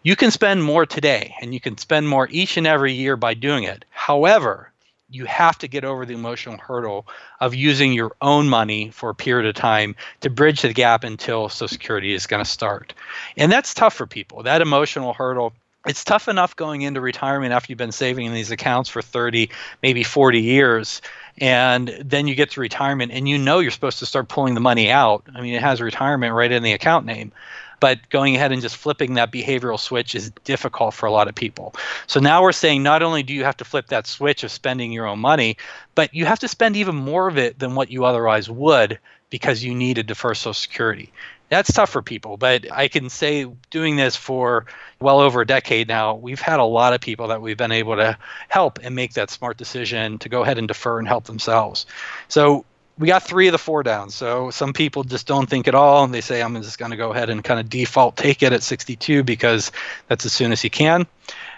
You 0.03 0.17
can 0.17 0.31
spend 0.31 0.63
more 0.63 0.87
today 0.87 1.35
and 1.41 1.53
you 1.53 1.61
can 1.61 1.77
spend 1.77 2.09
more 2.09 2.29
each 2.31 2.57
and 2.57 2.67
every 2.67 2.93
year 2.93 3.17
by 3.17 3.35
doing 3.35 3.65
it. 3.65 3.85
However, 3.91 4.71
you 5.11 5.25
have 5.25 5.59
to 5.59 5.69
get 5.69 5.85
over 5.85 6.07
the 6.07 6.15
emotional 6.15 6.57
hurdle 6.57 7.07
of 7.41 7.55
using 7.55 7.93
your 7.93 8.13
own 8.23 8.49
money 8.49 8.91
for 8.91 9.11
a 9.11 9.15
period 9.15 9.49
of 9.49 9.55
time 9.55 9.97
to 10.21 10.31
bridge 10.31 10.63
the 10.63 10.73
gap 10.73 11.05
until 11.05 11.49
Social 11.49 11.69
Security 11.69 12.15
is 12.15 12.27
going 12.27 12.43
to 12.43 12.49
start. 12.49 12.95
And 13.37 13.51
that's 13.51 13.75
tough 13.75 13.95
for 13.95 14.07
people. 14.07 14.43
That 14.43 14.63
emotional 14.63 15.13
hurdle 15.13 15.53
it's 15.87 16.05
tough 16.05 16.29
enough 16.29 16.57
going 16.57 16.83
into 16.83 17.01
retirement 17.01 17.53
after 17.53 17.73
you've 17.73 17.79
been 17.79 17.93
saving 17.93 18.27
in 18.27 18.35
these 18.35 18.51
accounts 18.51 18.91
for 18.91 19.01
30 19.01 19.49
maybe 19.83 20.03
40 20.03 20.41
years 20.41 21.01
and 21.39 21.89
then 22.05 22.27
you 22.27 22.35
get 22.35 22.51
to 22.51 22.61
retirement 22.61 23.13
and 23.13 23.29
you 23.29 23.39
know 23.39 23.61
you're 23.61 23.71
supposed 23.71 23.99
to 24.01 24.07
start 24.07 24.29
pulling 24.29 24.55
the 24.55 24.61
money 24.61 24.91
out. 24.91 25.25
I 25.35 25.41
mean 25.41 25.55
it 25.55 25.63
has 25.63 25.81
retirement 25.81 26.35
right 26.35 26.53
in 26.53 26.63
the 26.63 26.73
account 26.73 27.07
name 27.07 27.33
but 27.81 27.99
going 28.11 28.37
ahead 28.37 28.53
and 28.53 28.61
just 28.61 28.77
flipping 28.77 29.15
that 29.15 29.33
behavioral 29.33 29.81
switch 29.81 30.15
is 30.15 30.31
difficult 30.45 30.93
for 30.93 31.07
a 31.07 31.11
lot 31.11 31.29
of 31.29 31.35
people. 31.35 31.75
So 32.07 32.21
now 32.21 32.43
we're 32.43 32.53
saying 32.53 32.83
not 32.83 33.03
only 33.03 33.23
do 33.23 33.33
you 33.33 33.45
have 33.45 33.57
to 33.57 33.65
flip 33.65 33.87
that 33.87 34.07
switch 34.07 34.45
of 34.45 34.51
spending 34.51 34.93
your 34.93 35.07
own 35.07 35.19
money 35.19 35.57
but 35.95 36.13
you 36.13 36.27
have 36.27 36.41
to 36.41 36.49
spend 36.49 36.77
even 36.77 36.95
more 36.95 37.27
of 37.27 37.39
it 37.39 37.59
than 37.59 37.75
what 37.75 37.91
you 37.91 38.05
otherwise 38.05 38.51
would 38.51 38.99
because 39.31 39.65
you 39.65 39.75
need 39.75 39.97
a 39.97 40.03
defer 40.03 40.35
social 40.35 40.53
security 40.53 41.11
that's 41.51 41.73
tough 41.73 41.91
for 41.91 42.01
people. 42.01 42.37
But 42.37 42.73
I 42.73 42.89
can 42.89 43.11
say 43.11 43.45
doing 43.71 43.97
this 43.97 44.17
for 44.17 44.67
well 45.01 45.21
over 45.21 45.43
a 45.43 45.47
decade 45.47 45.89
now, 45.89 46.15
we've 46.15 46.41
had 46.41 46.61
a 46.61 46.65
lot 46.65 46.95
of 46.95 47.01
people 47.01 47.29
that 47.29 47.43
we've 47.43 47.57
been 47.57 47.73
able 47.73 47.97
to 47.97 48.17
help 48.49 48.79
and 48.83 48.95
make 48.95 49.15
that 49.15 49.31
smart 49.31 49.59
decision 49.59 50.19
to 50.21 50.29
go 50.29 50.43
ahead 50.43 50.59
and 50.59 50.69
defer 50.69 50.99
and 50.99 51.09
help 51.09 51.25
themselves. 51.25 51.87
So 52.29 52.65
we 52.99 53.09
got 53.09 53.25
three 53.25 53.49
of 53.49 53.53
the 53.53 53.59
four 53.59 53.83
down. 53.83 54.11
So 54.11 54.51
some 54.51 54.73
people 54.73 55.05
just 55.05 55.27
don't 55.27 55.49
think 55.49 55.67
at 55.67 55.75
all. 55.75 56.05
And 56.05 56.15
they 56.15 56.21
say, 56.21 56.41
I'm 56.41 56.55
just 56.63 56.79
going 56.79 56.93
to 56.93 56.97
go 56.97 57.13
ahead 57.13 57.31
and 57.31 57.43
kind 57.43 57.59
of 57.59 57.69
default 57.69 58.17
take 58.17 58.43
it 58.43 58.53
at 58.53 58.63
62 58.63 59.25
because 59.25 59.73
that's 60.07 60.27
as 60.27 60.33
soon 60.33 60.53
as 60.53 60.63
you 60.63 60.71
can. 60.71 61.07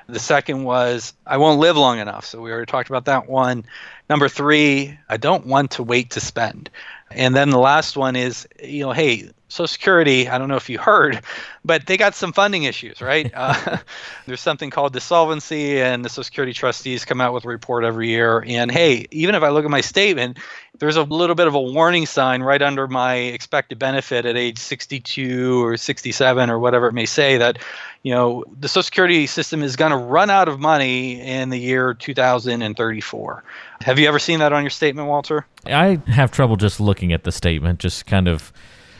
The 0.06 0.20
second 0.20 0.64
was, 0.64 1.14
I 1.26 1.36
won't 1.36 1.60
live 1.60 1.76
long 1.76 1.98
enough. 1.98 2.24
So 2.24 2.40
we 2.40 2.50
already 2.50 2.70
talked 2.70 2.88
about 2.88 3.06
that 3.06 3.28
one. 3.28 3.64
Number 4.08 4.28
three, 4.28 4.98
I 5.08 5.16
don't 5.16 5.46
want 5.46 5.72
to 5.72 5.82
wait 5.82 6.10
to 6.10 6.20
spend. 6.20 6.70
And 7.10 7.34
then 7.34 7.50
the 7.50 7.58
last 7.58 7.96
one 7.96 8.16
is, 8.16 8.48
you 8.62 8.84
know, 8.84 8.92
hey, 8.92 9.30
Social 9.52 9.68
Security, 9.68 10.28
I 10.30 10.38
don't 10.38 10.48
know 10.48 10.56
if 10.56 10.70
you 10.70 10.78
heard, 10.78 11.20
but 11.62 11.86
they 11.86 11.98
got 11.98 12.14
some 12.14 12.32
funding 12.32 12.62
issues, 12.62 13.02
right? 13.02 13.30
uh, 13.36 13.76
there's 14.26 14.40
something 14.40 14.70
called 14.70 14.94
dissolvency, 14.94 15.78
and 15.78 16.02
the 16.02 16.08
Social 16.08 16.24
Security 16.24 16.54
trustees 16.54 17.04
come 17.04 17.20
out 17.20 17.34
with 17.34 17.44
a 17.44 17.48
report 17.48 17.84
every 17.84 18.08
year. 18.08 18.42
And 18.46 18.70
hey, 18.70 19.06
even 19.10 19.34
if 19.34 19.42
I 19.42 19.50
look 19.50 19.66
at 19.66 19.70
my 19.70 19.82
statement, 19.82 20.38
there's 20.78 20.96
a 20.96 21.02
little 21.02 21.36
bit 21.36 21.48
of 21.48 21.54
a 21.54 21.60
warning 21.60 22.06
sign 22.06 22.42
right 22.42 22.62
under 22.62 22.88
my 22.88 23.14
expected 23.14 23.78
benefit 23.78 24.24
at 24.24 24.38
age 24.38 24.56
62 24.56 25.62
or 25.62 25.76
67 25.76 26.48
or 26.48 26.58
whatever 26.58 26.86
it 26.86 26.94
may 26.94 27.04
say 27.04 27.36
that, 27.36 27.58
you 28.02 28.14
know, 28.14 28.44
the 28.58 28.68
Social 28.68 28.84
Security 28.84 29.26
system 29.26 29.62
is 29.62 29.76
going 29.76 29.92
to 29.92 29.98
run 29.98 30.30
out 30.30 30.48
of 30.48 30.60
money 30.60 31.20
in 31.20 31.50
the 31.50 31.58
year 31.58 31.92
2034. 31.92 33.44
Have 33.82 33.98
you 33.98 34.08
ever 34.08 34.18
seen 34.18 34.38
that 34.38 34.54
on 34.54 34.62
your 34.62 34.70
statement, 34.70 35.08
Walter? 35.08 35.46
I 35.66 36.00
have 36.06 36.30
trouble 36.30 36.56
just 36.56 36.80
looking 36.80 37.12
at 37.12 37.24
the 37.24 37.32
statement, 37.32 37.80
just 37.80 38.06
kind 38.06 38.28
of 38.28 38.50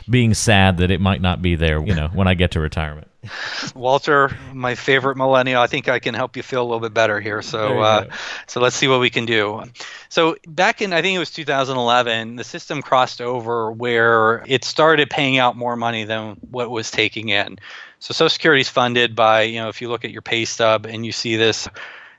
being 0.09 0.33
sad 0.33 0.77
that 0.77 0.91
it 0.91 1.01
might 1.01 1.21
not 1.21 1.41
be 1.41 1.55
there, 1.55 1.83
you 1.83 1.95
know, 1.95 2.09
when 2.09 2.27
I 2.27 2.33
get 2.33 2.51
to 2.51 2.59
retirement. 2.59 3.07
Walter, 3.75 4.35
my 4.53 4.75
favorite 4.75 5.15
millennial. 5.15 5.61
I 5.61 5.67
think 5.67 5.87
I 5.87 5.99
can 5.99 6.13
help 6.13 6.35
you 6.35 6.43
feel 6.43 6.61
a 6.61 6.65
little 6.65 6.79
bit 6.79 6.93
better 6.93 7.19
here. 7.19 7.41
So, 7.41 7.79
uh, 7.79 8.05
so 8.47 8.59
let's 8.59 8.75
see 8.75 8.87
what 8.87 8.99
we 8.99 9.09
can 9.09 9.25
do. 9.25 9.63
So 10.09 10.35
back 10.47 10.81
in 10.81 10.93
I 10.93 11.01
think 11.01 11.15
it 11.15 11.19
was 11.19 11.31
2011, 11.31 12.35
the 12.35 12.43
system 12.43 12.81
crossed 12.81 13.21
over 13.21 13.71
where 13.71 14.43
it 14.45 14.65
started 14.65 15.09
paying 15.09 15.37
out 15.37 15.55
more 15.55 15.75
money 15.75 16.03
than 16.03 16.35
what 16.51 16.69
was 16.69 16.91
taking 16.91 17.29
in. 17.29 17.59
So 17.99 18.13
Social 18.13 18.29
Security 18.29 18.61
is 18.61 18.69
funded 18.69 19.15
by 19.15 19.43
you 19.43 19.61
know 19.61 19.69
if 19.69 19.81
you 19.81 19.89
look 19.89 20.03
at 20.03 20.11
your 20.11 20.21
pay 20.21 20.43
stub 20.45 20.85
and 20.85 21.05
you 21.05 21.13
see 21.13 21.37
this 21.37 21.69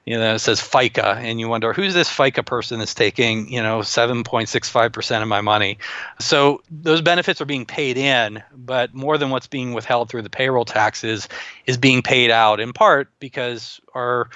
you 0.07 0.19
know, 0.19 0.35
it 0.35 0.41
says 0.41 0.61
FICA, 0.61 1.17
and 1.17 1.41
you 1.41 1.49
wonder 1.49 1.73
who's 1.73 1.95
this 1.95 2.11
FICA 2.11 2.45
person 2.45 2.79
that's 2.79 2.95
taking, 2.95 3.51
you 3.51 3.63
know, 3.63 3.79
7.65% 3.81 5.23
of 5.23 5.29
my 5.29 5.41
money. 5.41 5.79
So 6.21 6.63
those 6.71 7.01
benefits 7.01 7.41
are 7.41 7.47
being 7.47 7.65
paid 7.65 7.97
in, 7.97 8.43
but 8.55 8.93
more 8.93 9.17
than 9.17 9.31
what's 9.31 9.47
being 9.47 9.73
withheld 9.73 10.11
through 10.11 10.23
the 10.23 10.31
payroll 10.31 10.67
taxes 10.67 11.29
is 11.67 11.79
being 11.79 12.03
paid 12.03 12.31
out 12.31 12.61
in 12.61 12.75
part 12.75 13.09
because 13.19 13.81
our 13.95 14.29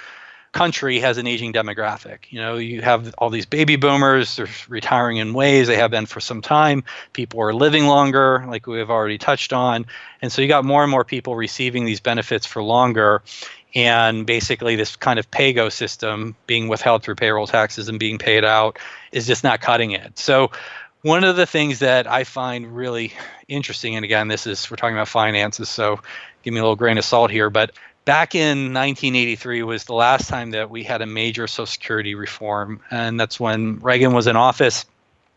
country 0.51 0.99
has 0.99 1.17
an 1.17 1.27
aging 1.27 1.53
demographic. 1.53 2.19
You 2.29 2.41
know, 2.41 2.57
you 2.57 2.81
have 2.81 3.13
all 3.17 3.29
these 3.29 3.45
baby 3.45 3.75
boomers, 3.75 4.35
they're 4.35 4.47
retiring 4.67 5.17
in 5.17 5.33
ways 5.33 5.67
they 5.67 5.75
have 5.75 5.91
been 5.91 6.05
for 6.05 6.19
some 6.19 6.41
time. 6.41 6.83
People 7.13 7.41
are 7.41 7.53
living 7.53 7.85
longer, 7.85 8.43
like 8.47 8.65
we 8.65 8.79
have 8.79 8.89
already 8.89 9.17
touched 9.17 9.53
on. 9.53 9.85
And 10.21 10.31
so 10.31 10.41
you 10.41 10.47
got 10.47 10.65
more 10.65 10.83
and 10.83 10.91
more 10.91 11.03
people 11.03 11.35
receiving 11.35 11.85
these 11.85 11.99
benefits 11.99 12.45
for 12.45 12.63
longer 12.63 13.21
and 13.75 14.25
basically 14.25 14.75
this 14.75 14.95
kind 14.95 15.19
of 15.19 15.29
pay-go 15.29 15.69
system 15.69 16.35
being 16.47 16.67
withheld 16.67 17.03
through 17.03 17.15
payroll 17.15 17.47
taxes 17.47 17.89
and 17.89 17.99
being 17.99 18.17
paid 18.17 18.43
out 18.43 18.79
is 19.11 19.27
just 19.27 19.43
not 19.43 19.61
cutting 19.61 19.91
it 19.91 20.17
so 20.17 20.51
one 21.01 21.23
of 21.23 21.35
the 21.35 21.45
things 21.45 21.79
that 21.79 22.07
i 22.07 22.23
find 22.23 22.75
really 22.75 23.13
interesting 23.47 23.95
and 23.95 24.03
again 24.03 24.27
this 24.27 24.47
is 24.47 24.69
we're 24.69 24.77
talking 24.77 24.95
about 24.95 25.07
finances 25.07 25.69
so 25.69 25.99
give 26.41 26.53
me 26.53 26.59
a 26.59 26.63
little 26.63 26.75
grain 26.75 26.97
of 26.97 27.05
salt 27.05 27.29
here 27.29 27.49
but 27.49 27.71
back 28.09 28.33
in 28.33 28.73
1983 28.73 29.61
was 29.61 29.83
the 29.83 29.93
last 29.93 30.29
time 30.29 30.49
that 30.49 30.71
we 30.71 30.81
had 30.81 31.03
a 31.03 31.05
major 31.05 31.45
social 31.45 31.67
security 31.67 32.15
reform 32.15 32.81
and 32.89 33.19
that's 33.19 33.39
when 33.39 33.77
reagan 33.81 34.13
was 34.13 34.25
in 34.25 34.35
office. 34.35 34.87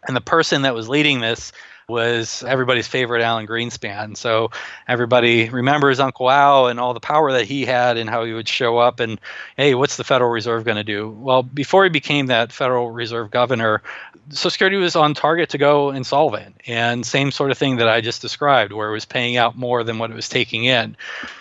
And 0.08 0.16
the 0.16 0.22
person 0.22 0.62
that 0.62 0.74
was 0.74 0.88
leading 0.88 1.20
this 1.20 1.52
was 1.92 2.42
everybody's 2.42 2.88
favorite 2.88 3.22
Alan 3.22 3.46
Greenspan. 3.46 4.16
So 4.16 4.50
everybody 4.88 5.48
remembers 5.48 6.00
Uncle 6.00 6.28
Al 6.28 6.66
and 6.66 6.80
all 6.80 6.94
the 6.94 7.00
power 7.00 7.30
that 7.32 7.44
he 7.44 7.64
had 7.64 7.96
and 7.96 8.10
how 8.10 8.24
he 8.24 8.32
would 8.32 8.48
show 8.48 8.78
up 8.78 8.98
and, 8.98 9.20
hey, 9.56 9.76
what's 9.76 9.96
the 9.96 10.04
Federal 10.04 10.30
Reserve 10.30 10.64
going 10.64 10.78
to 10.78 10.84
do? 10.84 11.10
Well, 11.10 11.44
before 11.44 11.84
he 11.84 11.90
became 11.90 12.26
that 12.26 12.50
Federal 12.50 12.90
Reserve 12.90 13.30
governor, 13.30 13.82
Social 14.30 14.50
Security 14.50 14.76
was 14.76 14.96
on 14.96 15.14
target 15.14 15.50
to 15.50 15.58
go 15.58 15.90
insolvent. 15.90 16.56
And 16.66 17.06
same 17.06 17.30
sort 17.30 17.52
of 17.52 17.58
thing 17.58 17.76
that 17.76 17.88
I 17.88 18.00
just 18.00 18.22
described, 18.22 18.72
where 18.72 18.88
it 18.88 18.92
was 18.92 19.04
paying 19.04 19.36
out 19.36 19.56
more 19.56 19.84
than 19.84 19.98
what 19.98 20.10
it 20.10 20.14
was 20.14 20.28
taking 20.28 20.64
in. 20.64 20.96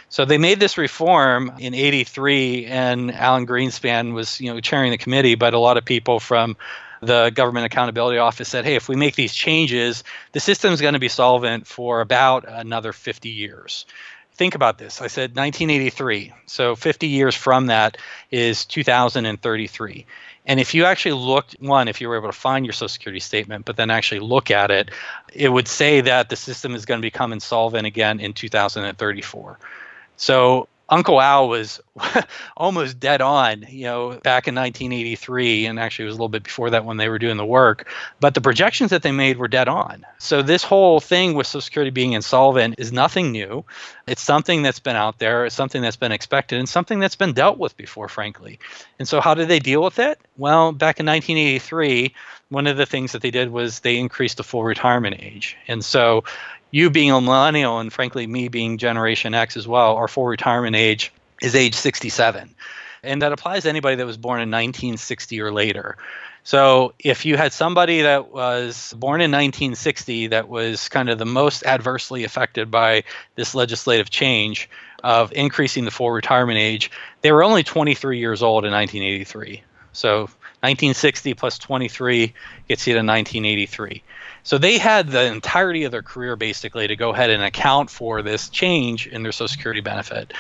So 0.10 0.26
they 0.26 0.38
made 0.38 0.60
this 0.60 0.78
reform 0.78 1.54
in 1.58 1.74
83 1.74 2.66
and 2.66 3.12
Alan 3.14 3.48
Greenspan 3.48 4.14
was, 4.14 4.42
you 4.42 4.54
know, 4.54 4.60
chairing 4.60 4.92
the 4.92 4.98
committee, 4.98 5.36
but 5.36 5.54
a 5.54 5.60
lot 5.60 5.78
of 5.78 5.86
people 5.86 6.20
from 6.20 6.58
the 7.02 7.32
Government 7.32 7.66
Accountability 7.66 8.20
Office 8.20 8.48
said, 8.48 8.64
hey, 8.64 8.76
if 8.76 8.88
we 8.88 8.96
make 8.96 9.16
these 9.16 9.34
changes, 9.34 10.04
the 10.32 10.40
system 10.40 10.72
is 10.72 10.82
going 10.82 10.94
to 10.94 11.00
be 11.00 11.10
solvent 11.10 11.68
for 11.68 12.02
about 12.02 12.46
another 12.48 12.94
50 12.94 13.30
years. 13.30 13.86
Think 14.36 14.56
about 14.56 14.78
this. 14.78 15.02
I 15.02 15.08
said 15.08 15.36
1983. 15.36 16.32
So 16.46 16.76
50 16.76 17.08
years 17.08 17.36
from 17.36 17.68
that 17.68 17.98
is 18.30 18.66
2033. 18.66 20.06
And 20.46 20.60
if 20.60 20.74
you 20.74 20.86
actually 20.86 21.14
looked, 21.14 21.56
one, 21.60 21.88
if 21.88 22.02
you 22.02 22.10
were 22.10 22.18
able 22.18 22.30
to 22.30 22.34
find 22.34 22.66
your 22.66 22.74
Social 22.74 22.90
Security 22.90 23.20
statement, 23.20 23.66
but 23.66 23.76
then 23.76 23.92
actually 23.92 24.22
look 24.22 24.50
at 24.50 24.72
it, 24.72 24.90
it 25.34 25.50
would 25.50 25.68
say 25.68 26.02
that 26.02 26.30
the 26.30 26.36
system 26.36 26.74
is 26.74 26.86
going 26.86 27.00
to 27.00 27.06
become 27.06 27.34
insolvent 27.34 27.86
again 27.86 28.20
in 28.20 28.34
2034. 28.34 29.60
So 30.18 30.68
Uncle 30.92 31.22
Al 31.22 31.48
was 31.48 31.80
almost 32.58 33.00
dead 33.00 33.22
on, 33.22 33.66
you 33.70 33.86
know, 33.86 34.10
back 34.24 34.50
in 34.50 34.56
1983, 34.56 35.66
and 35.68 35.80
actually 35.80 36.04
it 36.04 36.08
was 36.08 36.16
a 36.16 36.18
little 36.18 36.28
bit 36.30 36.44
before 36.44 36.70
that 36.72 36.84
when 36.84 36.98
they 36.98 37.08
were 37.08 37.18
doing 37.18 37.38
the 37.38 37.46
work. 37.46 37.88
But 38.20 38.34
the 38.34 38.42
projections 38.42 38.90
that 38.90 39.02
they 39.02 39.14
made 39.14 39.38
were 39.38 39.48
dead 39.48 39.70
on. 39.70 40.06
So 40.18 40.42
this 40.42 40.64
whole 40.64 41.00
thing 41.00 41.34
with 41.34 41.48
Social 41.48 41.62
Security 41.62 41.92
being 41.92 42.12
insolvent 42.12 42.76
is 42.78 42.92
nothing 42.92 43.32
new. 43.32 43.64
It's 44.06 44.22
something 44.22 44.64
that's 44.64 44.80
been 44.80 44.98
out 44.98 45.18
there, 45.18 45.46
it's 45.46 45.56
something 45.56 45.82
that's 45.82 45.96
been 45.96 46.12
expected, 46.12 46.60
and 46.60 46.68
something 46.68 47.00
that's 47.00 47.16
been 47.16 47.32
dealt 47.32 47.58
with 47.58 47.78
before, 47.78 48.10
frankly. 48.10 48.60
And 49.00 49.08
so 49.08 49.22
how 49.22 49.34
did 49.34 49.48
they 49.48 49.60
deal 49.60 49.82
with 49.82 49.98
it? 49.98 50.20
Well, 50.38 50.74
back 50.74 51.00
in 51.00 51.06
1983, 51.06 52.14
one 52.50 52.68
of 52.68 52.76
the 52.76 52.86
things 52.86 53.14
that 53.14 53.22
they 53.22 53.32
did 53.32 53.50
was 53.50 53.80
they 53.80 53.98
increased 53.98 54.36
the 54.36 54.44
full 54.44 54.66
retirement 54.66 55.16
age. 55.20 55.56
And 55.70 55.84
so 55.86 56.26
you 56.72 56.90
being 56.90 57.12
a 57.12 57.22
millennial 57.22 57.80
and 57.80 57.92
frankly 57.94 58.26
me 58.26 58.48
being 58.48 58.78
generation 58.78 59.34
x 59.34 59.56
as 59.58 59.68
well 59.68 59.96
our 59.96 60.08
full 60.08 60.26
retirement 60.26 60.76
age 60.76 61.14
is 61.42 61.56
age 61.56 61.76
67 61.76 62.56
and 63.04 63.22
that 63.22 63.32
applies 63.32 63.64
to 63.64 63.70
anybody 63.70 63.96
that 63.96 64.06
was 64.06 64.18
born 64.18 64.42
in 64.42 64.50
1960 64.50 65.42
or 65.42 65.52
later. 65.52 65.98
So 66.44 66.94
if 67.00 67.26
you 67.26 67.38
had 67.38 67.54
somebody 67.54 68.02
that 68.02 68.32
was 68.32 68.94
born 68.94 69.22
in 69.22 69.32
1960 69.32 70.28
that 70.28 70.50
was 70.50 70.90
kind 70.90 71.10
of 71.10 71.20
the 71.20 71.26
most 71.26 71.64
adversely 71.64 72.24
affected 72.24 72.72
by 72.72 73.04
this 73.36 73.54
legislative 73.54 74.10
change 74.10 74.70
of 75.04 75.32
increasing 75.34 75.86
the 75.86 75.92
full 75.92 76.12
retirement 76.12 76.58
age 76.60 76.92
they 77.22 77.32
were 77.32 77.44
only 77.44 77.64
23 77.64 78.20
years 78.20 78.44
old 78.44 78.66
in 78.66 78.72
1983 78.72 79.64
so 79.94 80.22
1960 80.62 81.34
plus 81.34 81.58
23 81.58 82.34
gets 82.68 82.86
you 82.86 82.94
to 82.94 83.00
1983 83.00 84.04
so 84.44 84.58
they 84.58 84.78
had 84.78 85.10
the 85.10 85.26
entirety 85.26 85.84
of 85.84 85.92
their 85.92 86.02
career 86.02 86.36
basically 86.36 86.88
to 86.88 86.96
go 86.96 87.12
ahead 87.12 87.30
and 87.30 87.44
account 87.44 87.90
for 87.90 88.22
this 88.22 88.50
change 88.50 89.08
in 89.08 89.24
their 89.24 89.32
Social 89.32 89.48
Security 89.48 89.82
benefit. 89.82 90.34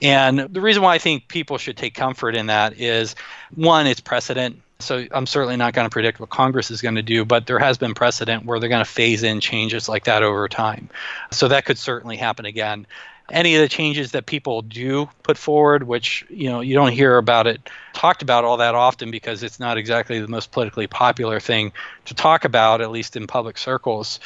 And 0.00 0.38
the 0.38 0.60
reason 0.60 0.82
why 0.82 0.94
I 0.94 0.98
think 0.98 1.28
people 1.28 1.58
should 1.58 1.76
take 1.76 1.94
comfort 1.94 2.34
in 2.34 2.46
that 2.46 2.78
is 2.78 3.14
one, 3.54 3.86
it's 3.86 4.00
precedent. 4.00 4.62
So 4.80 5.06
I'm 5.10 5.26
certainly 5.26 5.56
not 5.56 5.74
going 5.74 5.86
to 5.86 5.90
predict 5.90 6.20
what 6.20 6.30
Congress 6.30 6.70
is 6.70 6.80
going 6.80 6.94
to 6.94 7.02
do, 7.02 7.24
but 7.24 7.46
there 7.48 7.58
has 7.58 7.78
been 7.78 7.94
precedent 7.94 8.44
where 8.44 8.60
they're 8.60 8.68
going 8.68 8.84
to 8.84 8.90
phase 8.90 9.24
in 9.24 9.40
changes 9.40 9.88
like 9.88 10.04
that 10.04 10.22
over 10.22 10.48
time. 10.48 10.88
So 11.32 11.48
that 11.48 11.64
could 11.64 11.78
certainly 11.78 12.16
happen 12.16 12.46
again 12.46 12.86
any 13.30 13.54
of 13.56 13.60
the 13.60 13.68
changes 13.68 14.12
that 14.12 14.26
people 14.26 14.62
do 14.62 15.08
put 15.22 15.36
forward, 15.36 15.82
which 15.82 16.24
you 16.28 16.48
know 16.48 16.60
you 16.60 16.74
don't 16.74 16.92
hear 16.92 17.18
about 17.18 17.46
it 17.46 17.68
talked 17.98 18.22
about 18.22 18.44
all 18.44 18.56
that 18.58 18.76
often 18.76 19.10
because 19.10 19.42
it's 19.42 19.58
not 19.58 19.76
exactly 19.76 20.20
the 20.20 20.28
most 20.28 20.52
politically 20.52 20.86
popular 20.86 21.40
thing 21.40 21.72
to 22.04 22.14
talk 22.14 22.44
about, 22.44 22.80
at 22.80 22.92
least 22.92 23.16
in 23.16 23.26
public 23.26 23.58
circles. 23.58 24.20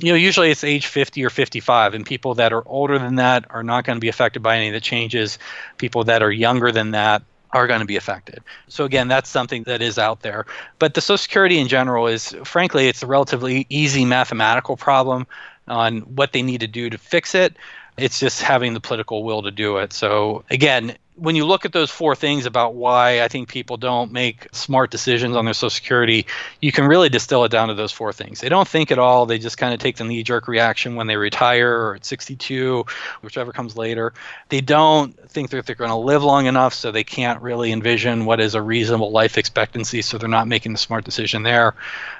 You 0.00 0.12
know, 0.12 0.16
usually 0.16 0.50
it's 0.50 0.62
age 0.62 0.86
50 0.86 1.24
or 1.24 1.30
55, 1.30 1.94
and 1.94 2.06
people 2.06 2.34
that 2.34 2.52
are 2.52 2.62
older 2.66 2.98
than 2.98 3.16
that 3.16 3.46
are 3.50 3.64
not 3.64 3.84
going 3.84 3.96
to 3.96 4.00
be 4.00 4.08
affected 4.08 4.42
by 4.42 4.56
any 4.56 4.68
of 4.68 4.74
the 4.74 4.80
changes. 4.80 5.38
People 5.78 6.04
that 6.04 6.22
are 6.22 6.30
younger 6.30 6.70
than 6.70 6.92
that 6.92 7.22
are 7.52 7.66
going 7.66 7.80
to 7.80 7.86
be 7.86 7.96
affected. 7.96 8.42
So 8.68 8.84
again, 8.84 9.08
that's 9.08 9.28
something 9.28 9.64
that 9.64 9.82
is 9.82 9.98
out 9.98 10.20
there. 10.20 10.46
But 10.78 10.94
the 10.94 11.00
Social 11.00 11.18
Security 11.18 11.58
in 11.58 11.68
general 11.68 12.06
is, 12.06 12.36
frankly, 12.44 12.88
it's 12.88 13.02
a 13.02 13.06
relatively 13.06 13.66
easy 13.70 14.04
mathematical 14.04 14.76
problem 14.76 15.26
on 15.66 16.00
what 16.00 16.32
they 16.32 16.42
need 16.42 16.60
to 16.60 16.68
do 16.68 16.90
to 16.90 16.98
fix 16.98 17.34
it. 17.34 17.56
It's 17.96 18.20
just 18.20 18.42
having 18.42 18.74
the 18.74 18.80
political 18.80 19.24
will 19.24 19.42
to 19.42 19.50
do 19.50 19.78
it. 19.78 19.92
So, 19.92 20.44
again, 20.50 20.96
when 21.16 21.34
you 21.34 21.46
look 21.46 21.64
at 21.64 21.72
those 21.72 21.90
four 21.90 22.14
things 22.14 22.44
about 22.44 22.74
why 22.74 23.22
I 23.22 23.28
think 23.28 23.48
people 23.48 23.78
don't 23.78 24.12
make 24.12 24.48
smart 24.52 24.90
decisions 24.90 25.34
on 25.34 25.46
their 25.46 25.54
Social 25.54 25.70
Security, 25.70 26.26
you 26.60 26.72
can 26.72 26.86
really 26.86 27.08
distill 27.08 27.44
it 27.44 27.50
down 27.50 27.68
to 27.68 27.74
those 27.74 27.90
four 27.90 28.12
things. 28.12 28.40
They 28.40 28.50
don't 28.50 28.68
think 28.68 28.90
at 28.90 28.98
all. 28.98 29.24
They 29.24 29.38
just 29.38 29.56
kind 29.56 29.72
of 29.72 29.80
take 29.80 29.96
the 29.96 30.04
knee 30.04 30.22
jerk 30.22 30.46
reaction 30.46 30.94
when 30.94 31.06
they 31.06 31.16
retire 31.16 31.74
or 31.74 31.94
at 31.94 32.04
62, 32.04 32.84
whichever 33.22 33.52
comes 33.52 33.76
later. 33.76 34.12
They 34.50 34.60
don't 34.60 35.18
think 35.30 35.50
that 35.50 35.64
they're 35.64 35.74
going 35.74 35.90
to 35.90 35.96
live 35.96 36.22
long 36.22 36.46
enough, 36.46 36.74
so 36.74 36.92
they 36.92 37.04
can't 37.04 37.40
really 37.40 37.72
envision 37.72 38.26
what 38.26 38.38
is 38.38 38.54
a 38.54 38.60
reasonable 38.60 39.10
life 39.10 39.38
expectancy, 39.38 40.02
so 40.02 40.18
they're 40.18 40.28
not 40.28 40.48
making 40.48 40.72
the 40.72 40.78
smart 40.78 41.04
decision 41.04 41.42
there. 41.44 41.74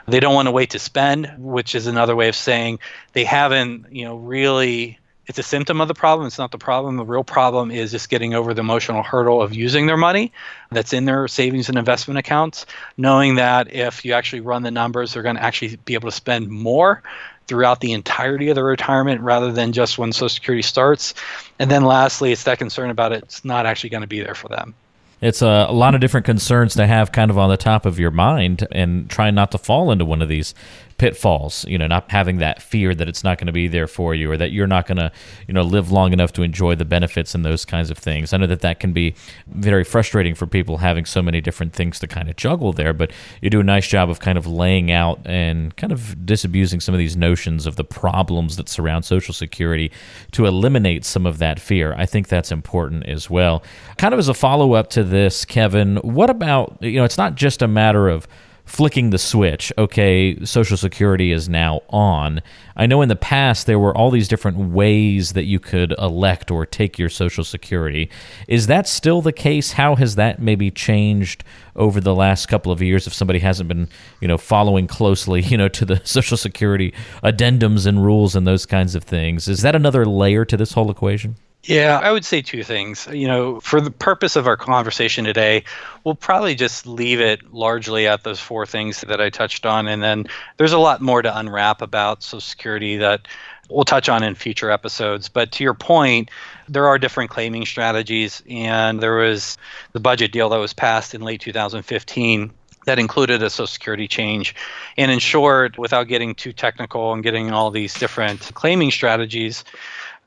They 0.08 0.20
don't 0.20 0.34
want 0.34 0.46
to 0.46 0.52
wait 0.52 0.70
to 0.70 0.78
spend, 0.78 1.30
which 1.38 1.74
is 1.74 1.86
another 1.86 2.16
way 2.16 2.28
of 2.28 2.36
saying 2.36 2.78
they 3.12 3.24
haven't, 3.24 3.92
you 3.92 4.04
know, 4.06 4.16
really 4.16 4.98
it's 5.26 5.38
a 5.38 5.42
symptom 5.42 5.80
of 5.80 5.88
the 5.88 5.94
problem. 5.94 6.26
It's 6.26 6.38
not 6.38 6.52
the 6.52 6.58
problem. 6.58 6.96
The 6.96 7.04
real 7.04 7.24
problem 7.24 7.70
is 7.70 7.90
just 7.90 8.08
getting 8.08 8.34
over 8.34 8.54
the 8.54 8.60
emotional 8.60 9.02
hurdle 9.02 9.42
of 9.42 9.54
using 9.54 9.86
their 9.86 9.96
money 9.96 10.32
that's 10.70 10.92
in 10.92 11.04
their 11.04 11.26
savings 11.28 11.68
and 11.68 11.76
investment 11.76 12.18
accounts, 12.18 12.66
knowing 12.96 13.34
that 13.36 13.72
if 13.72 14.04
you 14.04 14.12
actually 14.12 14.40
run 14.40 14.62
the 14.62 14.70
numbers, 14.70 15.14
they're 15.14 15.22
going 15.22 15.36
to 15.36 15.42
actually 15.42 15.76
be 15.84 15.94
able 15.94 16.08
to 16.08 16.16
spend 16.16 16.48
more 16.48 17.02
throughout 17.46 17.80
the 17.80 17.92
entirety 17.92 18.48
of 18.48 18.54
their 18.54 18.64
retirement 18.64 19.20
rather 19.20 19.52
than 19.52 19.72
just 19.72 19.98
when 19.98 20.12
Social 20.12 20.28
Security 20.28 20.62
starts. 20.62 21.14
And 21.58 21.70
then 21.70 21.84
lastly, 21.84 22.32
it's 22.32 22.44
that 22.44 22.58
concern 22.58 22.90
about 22.90 23.12
it. 23.12 23.22
it's 23.22 23.44
not 23.44 23.66
actually 23.66 23.90
going 23.90 24.00
to 24.02 24.08
be 24.08 24.20
there 24.20 24.34
for 24.34 24.48
them. 24.48 24.74
It's 25.20 25.40
a, 25.40 25.66
a, 25.68 25.72
lot 25.72 25.94
of 25.94 26.00
different 26.02 26.26
concerns 26.26 26.74
to 26.74 26.86
have 26.86 27.10
kind 27.10 27.30
of 27.30 27.38
on 27.38 27.48
the 27.48 27.56
top 27.56 27.86
of 27.86 27.98
your 27.98 28.10
mind 28.10 28.66
and 28.70 29.08
try 29.08 29.30
not 29.30 29.50
to 29.52 29.58
fall 29.58 29.90
into 29.90 30.04
one 30.04 30.20
of 30.20 30.28
these 30.28 30.54
pitfalls, 30.98 31.64
you 31.68 31.76
know, 31.76 31.86
not 31.86 32.10
having 32.10 32.38
that 32.38 32.62
fear 32.62 32.94
that 32.94 33.08
it's 33.08 33.22
not 33.22 33.38
going 33.38 33.46
to 33.46 33.52
be 33.52 33.68
there 33.68 33.86
for 33.86 34.14
you 34.14 34.30
or 34.30 34.36
that 34.36 34.50
you're 34.50 34.66
not 34.66 34.86
going 34.86 34.96
to, 34.96 35.12
you 35.46 35.52
know, 35.52 35.62
live 35.62 35.92
long 35.92 36.12
enough 36.12 36.32
to 36.32 36.42
enjoy 36.42 36.74
the 36.74 36.84
benefits 36.84 37.34
and 37.34 37.44
those 37.44 37.64
kinds 37.64 37.90
of 37.90 37.98
things. 37.98 38.32
I 38.32 38.38
know 38.38 38.46
that 38.46 38.60
that 38.62 38.80
can 38.80 38.92
be 38.92 39.14
very 39.46 39.84
frustrating 39.84 40.34
for 40.34 40.46
people 40.46 40.78
having 40.78 41.04
so 41.04 41.20
many 41.20 41.40
different 41.40 41.74
things 41.74 41.98
to 42.00 42.06
kind 42.06 42.30
of 42.30 42.36
juggle 42.36 42.72
there, 42.72 42.92
but 42.94 43.12
you 43.42 43.50
do 43.50 43.60
a 43.60 43.64
nice 43.64 43.86
job 43.86 44.08
of 44.08 44.20
kind 44.20 44.38
of 44.38 44.46
laying 44.46 44.90
out 44.90 45.20
and 45.26 45.76
kind 45.76 45.92
of 45.92 46.24
disabusing 46.24 46.80
some 46.80 46.94
of 46.94 46.98
these 46.98 47.16
notions 47.16 47.66
of 47.66 47.76
the 47.76 47.84
problems 47.84 48.56
that 48.56 48.68
surround 48.68 49.04
Social 49.04 49.34
Security 49.34 49.92
to 50.32 50.46
eliminate 50.46 51.04
some 51.04 51.26
of 51.26 51.38
that 51.38 51.60
fear. 51.60 51.94
I 51.98 52.06
think 52.06 52.28
that's 52.28 52.50
important 52.50 53.04
as 53.06 53.28
well. 53.28 53.62
Kind 53.98 54.14
of 54.14 54.18
as 54.18 54.28
a 54.28 54.34
follow 54.34 54.72
up 54.72 54.88
to 54.90 55.04
this, 55.04 55.44
Kevin, 55.44 55.96
what 55.96 56.30
about, 56.30 56.78
you 56.80 56.98
know, 56.98 57.04
it's 57.04 57.18
not 57.18 57.34
just 57.34 57.60
a 57.60 57.68
matter 57.68 58.08
of 58.08 58.26
flicking 58.66 59.10
the 59.10 59.18
switch, 59.18 59.72
okay, 59.78 60.44
Social 60.44 60.76
Security 60.76 61.32
is 61.32 61.48
now 61.48 61.80
on. 61.88 62.42
I 62.76 62.86
know 62.86 63.00
in 63.00 63.08
the 63.08 63.16
past 63.16 63.66
there 63.66 63.78
were 63.78 63.96
all 63.96 64.10
these 64.10 64.28
different 64.28 64.58
ways 64.72 65.32
that 65.32 65.44
you 65.44 65.60
could 65.60 65.94
elect 65.98 66.50
or 66.50 66.66
take 66.66 66.98
your 66.98 67.08
Social 67.08 67.44
Security. 67.44 68.10
Is 68.48 68.66
that 68.66 68.88
still 68.88 69.22
the 69.22 69.32
case? 69.32 69.72
How 69.72 69.94
has 69.94 70.16
that 70.16 70.42
maybe 70.42 70.70
changed 70.70 71.44
over 71.76 72.00
the 72.00 72.14
last 72.14 72.46
couple 72.46 72.72
of 72.72 72.82
years 72.82 73.06
if 73.06 73.14
somebody 73.14 73.38
hasn't 73.38 73.68
been, 73.68 73.88
you 74.20 74.28
know, 74.28 74.36
following 74.36 74.88
closely, 74.88 75.40
you 75.42 75.56
know, 75.56 75.68
to 75.68 75.84
the 75.84 76.00
Social 76.04 76.36
Security 76.36 76.92
addendums 77.22 77.86
and 77.86 78.04
rules 78.04 78.34
and 78.34 78.46
those 78.46 78.66
kinds 78.66 78.94
of 78.94 79.04
things? 79.04 79.46
Is 79.46 79.62
that 79.62 79.76
another 79.76 80.04
layer 80.04 80.44
to 80.44 80.56
this 80.56 80.72
whole 80.72 80.90
equation? 80.90 81.36
Yeah, 81.66 81.98
I 82.00 82.12
would 82.12 82.24
say 82.24 82.42
two 82.42 82.62
things. 82.62 83.08
You 83.10 83.26
know, 83.26 83.58
for 83.60 83.80
the 83.80 83.90
purpose 83.90 84.36
of 84.36 84.46
our 84.46 84.56
conversation 84.56 85.24
today, 85.24 85.64
we'll 86.04 86.14
probably 86.14 86.54
just 86.54 86.86
leave 86.86 87.20
it 87.20 87.52
largely 87.52 88.06
at 88.06 88.22
those 88.22 88.38
four 88.38 88.66
things 88.66 89.00
that 89.00 89.20
I 89.20 89.30
touched 89.30 89.66
on. 89.66 89.88
And 89.88 90.00
then 90.00 90.26
there's 90.58 90.72
a 90.72 90.78
lot 90.78 91.00
more 91.00 91.22
to 91.22 91.38
unwrap 91.38 91.82
about 91.82 92.22
Social 92.22 92.40
Security 92.40 92.98
that 92.98 93.26
we'll 93.68 93.84
touch 93.84 94.08
on 94.08 94.22
in 94.22 94.36
future 94.36 94.70
episodes. 94.70 95.28
But 95.28 95.50
to 95.52 95.64
your 95.64 95.74
point, 95.74 96.30
there 96.68 96.86
are 96.86 96.98
different 96.98 97.30
claiming 97.30 97.66
strategies. 97.66 98.44
And 98.48 99.00
there 99.00 99.16
was 99.16 99.58
the 99.92 100.00
budget 100.00 100.30
deal 100.30 100.48
that 100.50 100.58
was 100.58 100.72
passed 100.72 101.16
in 101.16 101.22
late 101.22 101.40
2015 101.40 102.52
that 102.86 103.00
included 103.00 103.42
a 103.42 103.50
Social 103.50 103.66
Security 103.66 104.06
change. 104.06 104.54
And 104.96 105.10
in 105.10 105.18
short, 105.18 105.76
without 105.76 106.04
getting 106.04 106.36
too 106.36 106.52
technical 106.52 107.12
and 107.12 107.22
getting 107.22 107.50
all 107.50 107.72
these 107.72 107.92
different 107.94 108.52
claiming 108.54 108.92
strategies, 108.92 109.64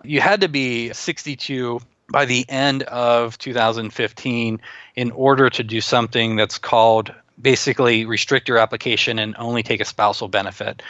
you 0.03 0.21
had 0.21 0.41
to 0.41 0.47
be 0.47 0.93
62 0.93 1.79
by 2.11 2.25
the 2.25 2.45
end 2.49 2.83
of 2.83 3.37
2015 3.37 4.61
in 4.95 5.11
order 5.11 5.49
to 5.49 5.63
do 5.63 5.81
something 5.81 6.35
that's 6.35 6.57
called 6.57 7.13
basically 7.41 8.05
restrict 8.05 8.49
your 8.49 8.57
application 8.57 9.17
and 9.19 9.35
only 9.37 9.63
take 9.63 9.79
a 9.79 9.85
spousal 9.85 10.27
benefit. 10.27 10.81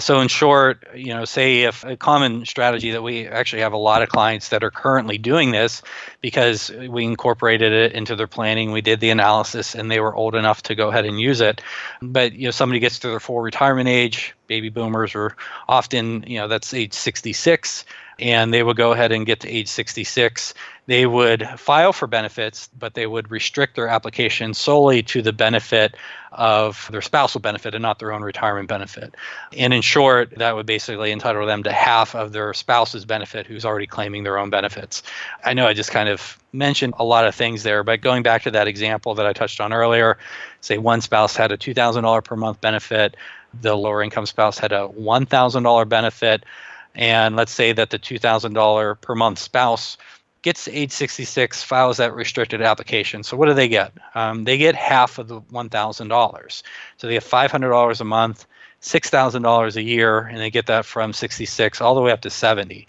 So 0.00 0.20
in 0.20 0.28
short, 0.28 0.86
you 0.94 1.12
know, 1.12 1.24
say 1.24 1.64
if 1.64 1.84
a 1.84 1.96
common 1.96 2.46
strategy 2.46 2.92
that 2.92 3.02
we 3.02 3.26
actually 3.26 3.62
have 3.62 3.72
a 3.72 3.78
lot 3.78 4.02
of 4.02 4.08
clients 4.08 4.48
that 4.48 4.64
are 4.64 4.70
currently 4.70 5.18
doing 5.18 5.50
this 5.50 5.82
because 6.20 6.70
we 6.70 7.04
incorporated 7.04 7.72
it 7.72 7.92
into 7.92 8.16
their 8.16 8.26
planning, 8.26 8.72
we 8.72 8.80
did 8.80 9.00
the 9.00 9.10
analysis 9.10 9.74
and 9.74 9.90
they 9.90 10.00
were 10.00 10.14
old 10.14 10.34
enough 10.34 10.62
to 10.62 10.74
go 10.74 10.88
ahead 10.88 11.04
and 11.04 11.20
use 11.20 11.40
it. 11.40 11.60
But 12.00 12.32
you 12.32 12.46
know, 12.46 12.52
somebody 12.52 12.80
gets 12.80 13.00
to 13.00 13.08
their 13.08 13.20
full 13.20 13.40
retirement 13.40 13.88
age, 13.88 14.34
baby 14.48 14.68
boomers 14.68 15.14
are 15.14 15.36
often, 15.68 16.24
you 16.26 16.38
know, 16.38 16.48
that's 16.48 16.74
age 16.74 16.92
66 16.92 17.84
and 18.20 18.52
they 18.52 18.62
would 18.62 18.76
go 18.76 18.92
ahead 18.92 19.12
and 19.12 19.26
get 19.26 19.40
to 19.40 19.48
age 19.48 19.68
66. 19.68 20.52
They 20.86 21.06
would 21.06 21.46
file 21.56 21.92
for 21.92 22.06
benefits, 22.06 22.68
but 22.76 22.94
they 22.94 23.06
would 23.06 23.30
restrict 23.30 23.76
their 23.76 23.86
application 23.86 24.54
solely 24.54 25.02
to 25.04 25.22
the 25.22 25.32
benefit 25.32 25.96
of 26.32 26.88
their 26.90 27.02
spousal 27.02 27.40
benefit 27.40 27.74
and 27.74 27.82
not 27.82 27.98
their 27.98 28.12
own 28.12 28.22
retirement 28.22 28.68
benefit. 28.68 29.14
And 29.56 29.72
in 29.72 29.82
short, 29.82 30.30
that 30.38 30.56
would 30.56 30.66
basically 30.66 31.12
entitle 31.12 31.46
them 31.46 31.62
to 31.62 31.72
half 31.72 32.14
of 32.14 32.32
their 32.32 32.52
spouse's 32.54 33.04
benefit 33.04 33.46
who's 33.46 33.64
already 33.64 33.86
claiming 33.86 34.24
their 34.24 34.38
own 34.38 34.50
benefits. 34.50 35.02
I 35.44 35.54
know 35.54 35.66
I 35.66 35.74
just 35.74 35.90
kind 35.90 36.08
of 36.08 36.38
mentioned 36.52 36.94
a 36.98 37.04
lot 37.04 37.26
of 37.26 37.34
things 37.34 37.62
there, 37.62 37.84
but 37.84 38.00
going 38.00 38.22
back 38.22 38.42
to 38.42 38.50
that 38.50 38.66
example 38.66 39.14
that 39.14 39.26
I 39.26 39.32
touched 39.32 39.60
on 39.60 39.72
earlier, 39.72 40.18
say 40.60 40.78
one 40.78 41.02
spouse 41.02 41.36
had 41.36 41.52
a 41.52 41.56
$2,000 41.56 42.24
per 42.24 42.36
month 42.36 42.60
benefit, 42.60 43.16
the 43.60 43.76
lower 43.76 44.02
income 44.02 44.26
spouse 44.26 44.58
had 44.58 44.72
a 44.72 44.88
$1,000 44.88 45.88
benefit 45.88 46.44
and 46.94 47.36
let's 47.36 47.52
say 47.52 47.72
that 47.72 47.90
the 47.90 47.98
$2,000 47.98 49.00
per 49.00 49.14
month 49.14 49.38
spouse 49.38 49.96
gets 50.42 50.64
to 50.64 50.72
age 50.72 50.92
66, 50.92 51.62
files 51.62 51.96
that 51.98 52.14
restricted 52.14 52.62
application. 52.62 53.22
So 53.22 53.36
what 53.36 53.46
do 53.46 53.54
they 53.54 53.68
get? 53.68 53.92
Um, 54.14 54.44
they 54.44 54.58
get 54.58 54.74
half 54.74 55.18
of 55.18 55.28
the 55.28 55.40
$1,000. 55.40 56.62
So 56.96 57.06
they 57.06 57.14
get 57.14 57.22
$500 57.22 58.00
a 58.00 58.04
month, 58.04 58.46
$6,000 58.82 59.76
a 59.76 59.82
year, 59.82 60.20
and 60.20 60.38
they 60.38 60.50
get 60.50 60.66
that 60.66 60.84
from 60.84 61.12
66 61.12 61.80
all 61.80 61.94
the 61.94 62.00
way 62.00 62.12
up 62.12 62.20
to 62.22 62.30
70. 62.30 62.86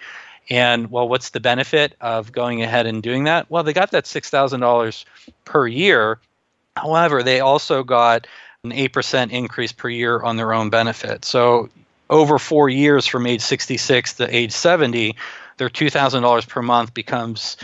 And 0.50 0.90
well, 0.90 1.08
what's 1.08 1.30
the 1.30 1.40
benefit 1.40 1.96
of 2.02 2.32
going 2.32 2.64
ahead 2.64 2.88
and 2.88 3.04
doing 3.04 3.26
that? 3.26 3.50
Well, 3.50 3.64
they 3.64 3.74
got 3.74 3.92
that 3.92 4.06
$6,000 4.06 5.06
per 5.46 5.68
year. 5.68 6.20
However, 6.76 7.22
they 7.22 7.40
also 7.40 7.84
got 7.84 8.26
an 8.66 8.72
8% 8.72 9.32
increase 9.32 9.72
per 9.72 9.88
year 9.88 10.22
on 10.22 10.36
their 10.36 10.52
own 10.54 10.70
benefit. 10.70 11.24
So 11.24 11.70
over 12.10 12.38
four 12.38 12.68
years 12.68 13.06
from 13.06 13.26
age 13.26 13.40
66 13.40 14.16
to 14.16 14.36
age 14.36 14.52
70, 14.52 15.16
their 15.58 15.70
$2,000 15.70 16.48
per 16.48 16.62
month 16.62 16.94
becomes, 16.94 17.56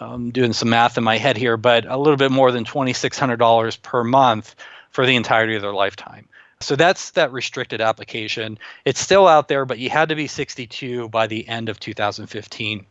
um, 0.00 0.30
doing 0.30 0.54
some 0.54 0.70
math 0.70 0.96
in 0.96 1.04
my 1.04 1.18
head 1.18 1.36
here, 1.36 1.58
but 1.58 1.84
a 1.84 1.98
little 1.98 2.16
bit 2.16 2.30
more 2.30 2.50
than 2.50 2.64
$2,600 2.64 3.82
per 3.82 4.04
month 4.04 4.54
for 4.90 5.04
the 5.04 5.16
entirety 5.16 5.54
of 5.54 5.60
their 5.60 5.74
lifetime. 5.74 6.26
So 6.60 6.74
that's 6.74 7.12
that 7.12 7.32
restricted 7.32 7.80
application. 7.80 8.58
It's 8.84 9.00
still 9.00 9.28
out 9.28 9.48
there, 9.48 9.64
but 9.64 9.78
you 9.78 9.90
had 9.90 10.08
to 10.08 10.16
be 10.16 10.26
62 10.26 11.08
by 11.08 11.26
the 11.26 11.46
end 11.48 11.68
of 11.68 11.78
2015. 11.78 12.86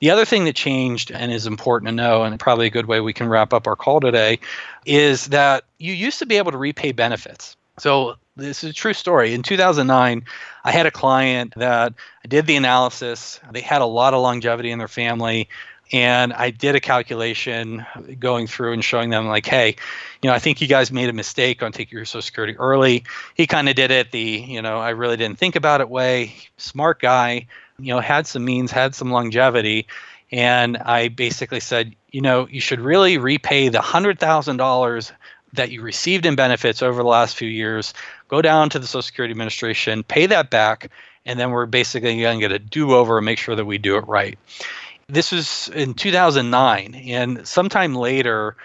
The 0.00 0.10
other 0.10 0.24
thing 0.24 0.44
that 0.46 0.56
changed 0.56 1.12
and 1.12 1.30
is 1.30 1.46
important 1.46 1.88
to 1.88 1.92
know, 1.92 2.24
and 2.24 2.38
probably 2.40 2.66
a 2.66 2.70
good 2.70 2.86
way 2.86 3.00
we 3.00 3.12
can 3.12 3.28
wrap 3.28 3.52
up 3.52 3.68
our 3.68 3.76
call 3.76 4.00
today, 4.00 4.40
is 4.84 5.28
that 5.28 5.64
you 5.78 5.92
used 5.92 6.18
to 6.18 6.26
be 6.26 6.38
able 6.38 6.50
to 6.50 6.58
repay 6.58 6.90
benefits. 6.90 7.56
So 7.78 8.16
this 8.36 8.64
is 8.64 8.70
a 8.70 8.74
true 8.74 8.94
story. 8.94 9.34
In 9.34 9.42
2009, 9.42 10.24
I 10.64 10.70
had 10.72 10.86
a 10.86 10.90
client 10.90 11.54
that 11.56 11.94
I 12.24 12.28
did 12.28 12.46
the 12.46 12.56
analysis. 12.56 13.40
They 13.52 13.60
had 13.60 13.82
a 13.82 13.86
lot 13.86 14.14
of 14.14 14.22
longevity 14.22 14.70
in 14.70 14.78
their 14.78 14.88
family. 14.88 15.48
And 15.92 16.32
I 16.32 16.50
did 16.50 16.74
a 16.74 16.80
calculation 16.80 17.84
going 18.18 18.46
through 18.46 18.72
and 18.72 18.82
showing 18.82 19.10
them, 19.10 19.26
like, 19.26 19.44
hey, 19.44 19.76
you 20.22 20.28
know, 20.28 20.34
I 20.34 20.38
think 20.38 20.60
you 20.60 20.66
guys 20.66 20.90
made 20.90 21.10
a 21.10 21.12
mistake 21.12 21.62
on 21.62 21.70
taking 21.72 21.96
your 21.96 22.06
Social 22.06 22.22
Security 22.22 22.56
early. 22.56 23.04
He 23.34 23.46
kind 23.46 23.68
of 23.68 23.74
did 23.74 23.90
it 23.90 24.10
the, 24.10 24.20
you 24.20 24.62
know, 24.62 24.78
I 24.78 24.90
really 24.90 25.18
didn't 25.18 25.38
think 25.38 25.54
about 25.54 25.82
it 25.82 25.90
way. 25.90 26.34
Smart 26.56 27.00
guy, 27.00 27.46
you 27.78 27.92
know, 27.92 28.00
had 28.00 28.26
some 28.26 28.44
means, 28.44 28.70
had 28.70 28.94
some 28.94 29.10
longevity. 29.10 29.86
And 30.30 30.78
I 30.78 31.08
basically 31.08 31.60
said, 31.60 31.94
you 32.10 32.22
know, 32.22 32.48
you 32.48 32.60
should 32.60 32.80
really 32.80 33.18
repay 33.18 33.68
the 33.68 33.80
$100,000 33.80 35.12
that 35.52 35.70
you 35.70 35.82
received 35.82 36.24
in 36.24 36.34
benefits 36.34 36.82
over 36.82 37.02
the 37.02 37.08
last 37.08 37.36
few 37.36 37.48
years, 37.48 37.92
go 38.28 38.40
down 38.40 38.70
to 38.70 38.78
the 38.78 38.86
Social 38.86 39.02
Security 39.02 39.32
Administration, 39.32 40.02
pay 40.02 40.24
that 40.24 40.48
back, 40.48 40.90
and 41.26 41.38
then 41.38 41.50
we're 41.50 41.66
basically 41.66 42.22
going 42.22 42.40
to 42.40 42.48
get 42.48 42.52
a 42.52 42.58
do 42.58 42.94
over 42.94 43.18
and 43.18 43.26
make 43.26 43.38
sure 43.38 43.54
that 43.54 43.66
we 43.66 43.76
do 43.76 43.96
it 43.98 44.08
right. 44.08 44.38
This 45.12 45.30
was 45.30 45.68
in 45.74 45.92
2009, 45.92 46.94
and 46.94 47.46
sometime 47.46 47.94
later, 47.94 48.56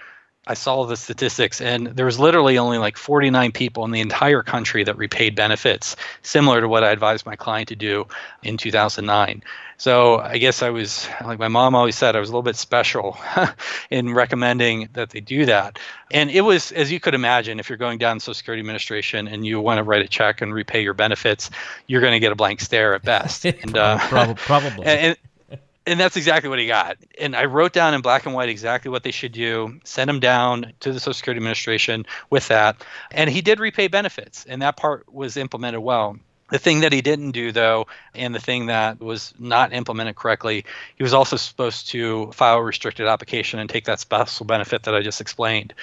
I 0.48 0.54
saw 0.54 0.86
the 0.86 0.96
statistics, 0.96 1.60
and 1.60 1.88
there 1.88 2.06
was 2.06 2.20
literally 2.20 2.58
only 2.58 2.78
like 2.78 2.96
49 2.96 3.52
people 3.52 3.84
in 3.84 3.92
the 3.92 4.00
entire 4.00 4.44
country 4.44 4.86
that 4.86 4.98
repaid 4.98 5.36
benefits, 5.36 5.98
similar 6.22 6.62
to 6.62 6.70
what 6.70 6.86
I 6.86 6.92
advised 6.92 7.26
my 7.26 7.36
client 7.36 7.68
to 7.68 7.76
do 7.76 8.08
in 8.44 8.56
2009. 8.56 9.44
So 9.76 10.20
I 10.20 10.38
guess 10.38 10.64
I 10.64 10.70
was, 10.70 11.10
like 11.22 11.38
my 11.38 11.50
mom 11.50 11.76
always 11.76 11.98
said, 11.98 12.16
I 12.16 12.20
was 12.22 12.30
a 12.30 12.32
little 12.32 12.44
bit 12.44 12.56
special 12.56 13.18
in 13.92 14.14
recommending 14.14 14.88
that 14.94 15.10
they 15.10 15.20
do 15.20 15.46
that. 15.48 15.80
And 16.12 16.32
it 16.32 16.42
was, 16.42 16.72
as 16.72 16.94
you 16.94 17.02
could 17.02 17.14
imagine, 17.14 17.60
if 17.60 17.68
you're 17.68 17.78
going 17.78 17.98
down 17.98 18.22
Social 18.22 18.36
Security 18.36 18.62
Administration 18.62 19.28
and 19.28 19.46
you 19.46 19.60
want 19.60 19.80
to 19.80 19.84
write 19.84 20.02
a 20.02 20.08
check 20.08 20.42
and 20.42 20.54
repay 20.54 20.82
your 20.82 20.94
benefits, 20.94 21.50
you're 21.88 22.02
going 22.02 22.14
to 22.14 22.20
get 22.20 22.32
a 22.32 22.36
blank 22.36 22.62
stare 22.62 22.96
at 22.96 23.04
best. 23.04 23.46
And, 23.62 23.78
uh, 23.78 23.98
probably. 24.00 24.38
and, 24.86 25.18
and 25.88 26.00
that's 26.00 26.18
exactly 26.18 26.50
what 26.50 26.60
he 26.60 26.68
got. 26.68 26.98
And 27.20 27.36
I 27.36 27.46
wrote 27.46 27.72
down 27.72 27.94
in 27.94 28.02
black 28.02 28.26
and 28.26 28.36
white 28.36 28.50
exactly 28.50 28.92
what 28.92 29.04
they 29.04 29.12
should 29.12 29.32
do, 29.32 29.80
send 29.86 30.10
him 30.10 30.20
down 30.20 30.74
to 30.82 30.92
the 30.92 31.00
Social 31.00 31.14
Security 31.14 31.40
Administration 31.40 32.06
with 32.30 32.50
that. 32.50 32.84
And 33.10 33.30
he 33.30 33.42
did 33.42 33.60
repay 33.60 33.88
benefits, 33.88 34.46
and 34.46 34.62
that 34.62 34.76
part 34.76 35.12
was 35.12 35.38
implemented 35.38 35.80
well. 35.80 36.18
The 36.50 36.60
thing 36.60 36.80
that 36.80 36.94
he 36.94 37.02
didn't 37.02 37.32
do, 37.32 37.52
though, 37.52 37.88
and 38.16 38.34
the 38.34 38.40
thing 38.40 38.68
that 38.68 39.00
was 39.00 39.34
not 39.38 39.74
implemented 39.74 40.16
correctly, 40.16 40.64
he 40.96 41.04
was 41.04 41.14
also 41.14 41.36
supposed 41.36 41.90
to 41.90 42.32
file 42.32 42.58
a 42.58 42.64
restricted 42.64 43.06
application 43.06 43.60
and 43.60 43.70
take 43.70 43.86
that 43.86 44.00
spousal 44.00 44.46
benefit 44.46 44.84
that 44.84 44.96
I 44.96 45.02
just 45.02 45.20
explained. 45.20 45.74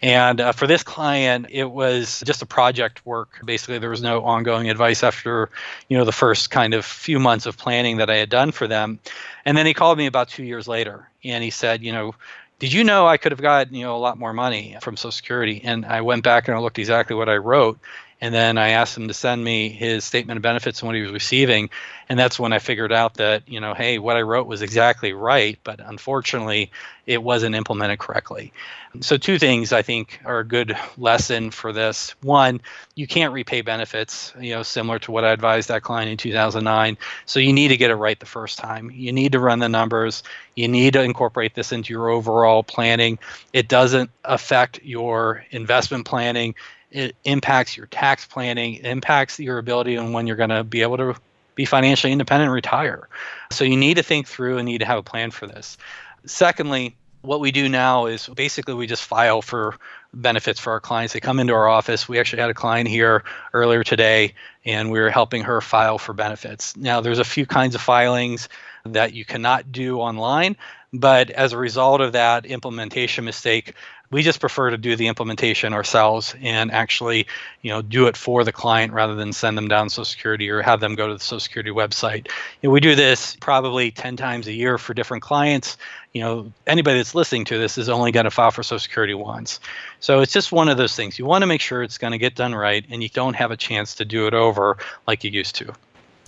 And 0.00 0.40
uh, 0.40 0.52
for 0.52 0.66
this 0.66 0.82
client, 0.82 1.46
it 1.50 1.70
was 1.70 2.22
just 2.24 2.42
a 2.42 2.46
project 2.46 3.04
work. 3.04 3.40
Basically, 3.44 3.78
there 3.78 3.90
was 3.90 4.02
no 4.02 4.22
ongoing 4.22 4.70
advice 4.70 5.02
after, 5.02 5.50
you 5.88 5.96
know, 5.96 6.04
the 6.04 6.12
first 6.12 6.50
kind 6.50 6.74
of 6.74 6.84
few 6.84 7.18
months 7.18 7.46
of 7.46 7.56
planning 7.56 7.96
that 7.96 8.10
I 8.10 8.16
had 8.16 8.28
done 8.28 8.52
for 8.52 8.66
them. 8.66 9.00
And 9.44 9.56
then 9.56 9.66
he 9.66 9.74
called 9.74 9.98
me 9.98 10.06
about 10.06 10.28
two 10.28 10.44
years 10.44 10.68
later, 10.68 11.08
and 11.24 11.42
he 11.42 11.50
said, 11.50 11.82
you 11.82 11.92
know, 11.92 12.14
did 12.58 12.72
you 12.72 12.82
know 12.82 13.06
I 13.06 13.18
could 13.18 13.30
have 13.30 13.40
got 13.40 13.72
you 13.72 13.84
know 13.84 13.96
a 13.96 13.98
lot 13.98 14.18
more 14.18 14.32
money 14.32 14.76
from 14.80 14.96
Social 14.96 15.12
Security? 15.12 15.60
And 15.62 15.86
I 15.86 16.00
went 16.00 16.24
back 16.24 16.48
and 16.48 16.56
I 16.56 16.60
looked 16.60 16.78
exactly 16.78 17.14
what 17.14 17.28
I 17.28 17.36
wrote, 17.36 17.78
And 18.20 18.34
then 18.34 18.58
I 18.58 18.70
asked 18.70 18.96
him 18.96 19.08
to 19.08 19.14
send 19.14 19.44
me 19.44 19.68
his 19.68 20.04
statement 20.04 20.38
of 20.38 20.42
benefits 20.42 20.80
and 20.80 20.88
what 20.88 20.96
he 20.96 21.02
was 21.02 21.12
receiving. 21.12 21.70
And 22.08 22.18
that's 22.18 22.38
when 22.38 22.52
I 22.52 22.58
figured 22.58 22.92
out 22.92 23.14
that, 23.14 23.48
you 23.48 23.60
know, 23.60 23.74
hey, 23.74 23.98
what 23.98 24.16
I 24.16 24.22
wrote 24.22 24.46
was 24.46 24.62
exactly 24.62 25.12
right, 25.12 25.58
but 25.62 25.78
unfortunately, 25.78 26.72
it 27.06 27.22
wasn't 27.22 27.54
implemented 27.54 27.98
correctly. 27.98 28.52
So, 29.00 29.16
two 29.16 29.38
things 29.38 29.72
I 29.72 29.82
think 29.82 30.20
are 30.24 30.40
a 30.40 30.44
good 30.44 30.76
lesson 30.96 31.50
for 31.50 31.72
this. 31.72 32.14
One, 32.22 32.60
you 32.94 33.06
can't 33.06 33.32
repay 33.32 33.60
benefits, 33.60 34.32
you 34.40 34.54
know, 34.54 34.62
similar 34.62 34.98
to 35.00 35.12
what 35.12 35.24
I 35.24 35.32
advised 35.32 35.68
that 35.68 35.82
client 35.82 36.10
in 36.10 36.16
2009. 36.16 36.96
So, 37.26 37.38
you 37.40 37.52
need 37.52 37.68
to 37.68 37.76
get 37.76 37.90
it 37.90 37.96
right 37.96 38.18
the 38.18 38.26
first 38.26 38.58
time. 38.58 38.90
You 38.90 39.12
need 39.12 39.32
to 39.32 39.40
run 39.40 39.58
the 39.58 39.68
numbers. 39.68 40.22
You 40.56 40.68
need 40.68 40.94
to 40.94 41.02
incorporate 41.02 41.54
this 41.54 41.70
into 41.70 41.92
your 41.92 42.08
overall 42.08 42.62
planning. 42.62 43.18
It 43.52 43.68
doesn't 43.68 44.10
affect 44.24 44.82
your 44.82 45.44
investment 45.50 46.06
planning 46.06 46.54
it 46.90 47.16
impacts 47.24 47.76
your 47.76 47.86
tax 47.86 48.26
planning, 48.26 48.74
it 48.74 48.86
impacts 48.86 49.38
your 49.38 49.58
ability 49.58 49.96
and 49.96 50.12
when 50.12 50.26
you're 50.26 50.36
going 50.36 50.50
to 50.50 50.64
be 50.64 50.82
able 50.82 50.96
to 50.96 51.14
be 51.54 51.64
financially 51.64 52.12
independent 52.12 52.46
and 52.46 52.54
retire. 52.54 53.08
So 53.50 53.64
you 53.64 53.76
need 53.76 53.96
to 53.96 54.02
think 54.02 54.26
through 54.26 54.58
and 54.58 54.66
need 54.66 54.78
to 54.78 54.84
have 54.84 54.98
a 54.98 55.02
plan 55.02 55.30
for 55.30 55.46
this. 55.46 55.76
Secondly, 56.24 56.96
what 57.22 57.40
we 57.40 57.50
do 57.50 57.68
now 57.68 58.06
is 58.06 58.28
basically 58.28 58.74
we 58.74 58.86
just 58.86 59.04
file 59.04 59.42
for 59.42 59.76
benefits 60.14 60.60
for 60.60 60.72
our 60.72 60.80
clients. 60.80 61.12
They 61.12 61.20
come 61.20 61.40
into 61.40 61.52
our 61.52 61.68
office. 61.68 62.08
We 62.08 62.18
actually 62.18 62.42
had 62.42 62.50
a 62.50 62.54
client 62.54 62.88
here 62.88 63.24
earlier 63.52 63.82
today, 63.82 64.34
and 64.64 64.90
we 64.90 65.00
were 65.00 65.10
helping 65.10 65.42
her 65.42 65.60
file 65.60 65.98
for 65.98 66.12
benefits. 66.12 66.76
Now, 66.76 67.00
there's 67.00 67.18
a 67.18 67.24
few 67.24 67.44
kinds 67.44 67.74
of 67.74 67.80
filings 67.80 68.48
that 68.86 69.12
you 69.12 69.24
cannot 69.24 69.72
do 69.72 69.98
online, 69.98 70.56
but 70.92 71.30
as 71.30 71.52
a 71.52 71.58
result 71.58 72.00
of 72.00 72.12
that 72.12 72.46
implementation 72.46 73.24
mistake, 73.24 73.74
we 74.10 74.22
just 74.22 74.40
prefer 74.40 74.70
to 74.70 74.78
do 74.78 74.96
the 74.96 75.08
implementation 75.08 75.74
ourselves 75.74 76.34
and 76.40 76.72
actually 76.72 77.26
you 77.62 77.70
know 77.70 77.82
do 77.82 78.06
it 78.06 78.16
for 78.16 78.44
the 78.44 78.52
client 78.52 78.92
rather 78.92 79.14
than 79.14 79.32
send 79.32 79.56
them 79.56 79.68
down 79.68 79.90
social 79.90 80.04
security 80.04 80.48
or 80.50 80.62
have 80.62 80.80
them 80.80 80.94
go 80.94 81.08
to 81.08 81.14
the 81.14 81.20
social 81.20 81.40
security 81.40 81.70
website. 81.70 82.28
We 82.62 82.80
do 82.80 82.94
this 82.94 83.36
probably 83.36 83.90
10 83.90 84.16
times 84.16 84.46
a 84.46 84.52
year 84.52 84.78
for 84.78 84.94
different 84.94 85.22
clients. 85.22 85.76
You 86.12 86.22
know 86.22 86.52
anybody 86.66 86.98
that's 86.98 87.14
listening 87.14 87.44
to 87.46 87.58
this 87.58 87.78
is 87.78 87.88
only 87.88 88.12
going 88.12 88.24
to 88.24 88.30
file 88.30 88.50
for 88.50 88.62
social 88.62 88.78
security 88.78 89.14
once. 89.14 89.60
So 90.00 90.20
it's 90.20 90.32
just 90.32 90.52
one 90.52 90.68
of 90.68 90.76
those 90.76 90.94
things. 90.96 91.18
You 91.18 91.26
want 91.26 91.42
to 91.42 91.46
make 91.46 91.60
sure 91.60 91.82
it's 91.82 91.98
going 91.98 92.12
to 92.12 92.18
get 92.18 92.34
done 92.34 92.54
right 92.54 92.84
and 92.90 93.02
you 93.02 93.08
don't 93.08 93.34
have 93.34 93.50
a 93.50 93.56
chance 93.56 93.96
to 93.96 94.04
do 94.04 94.26
it 94.26 94.34
over 94.34 94.78
like 95.06 95.24
you 95.24 95.30
used 95.30 95.56
to 95.56 95.74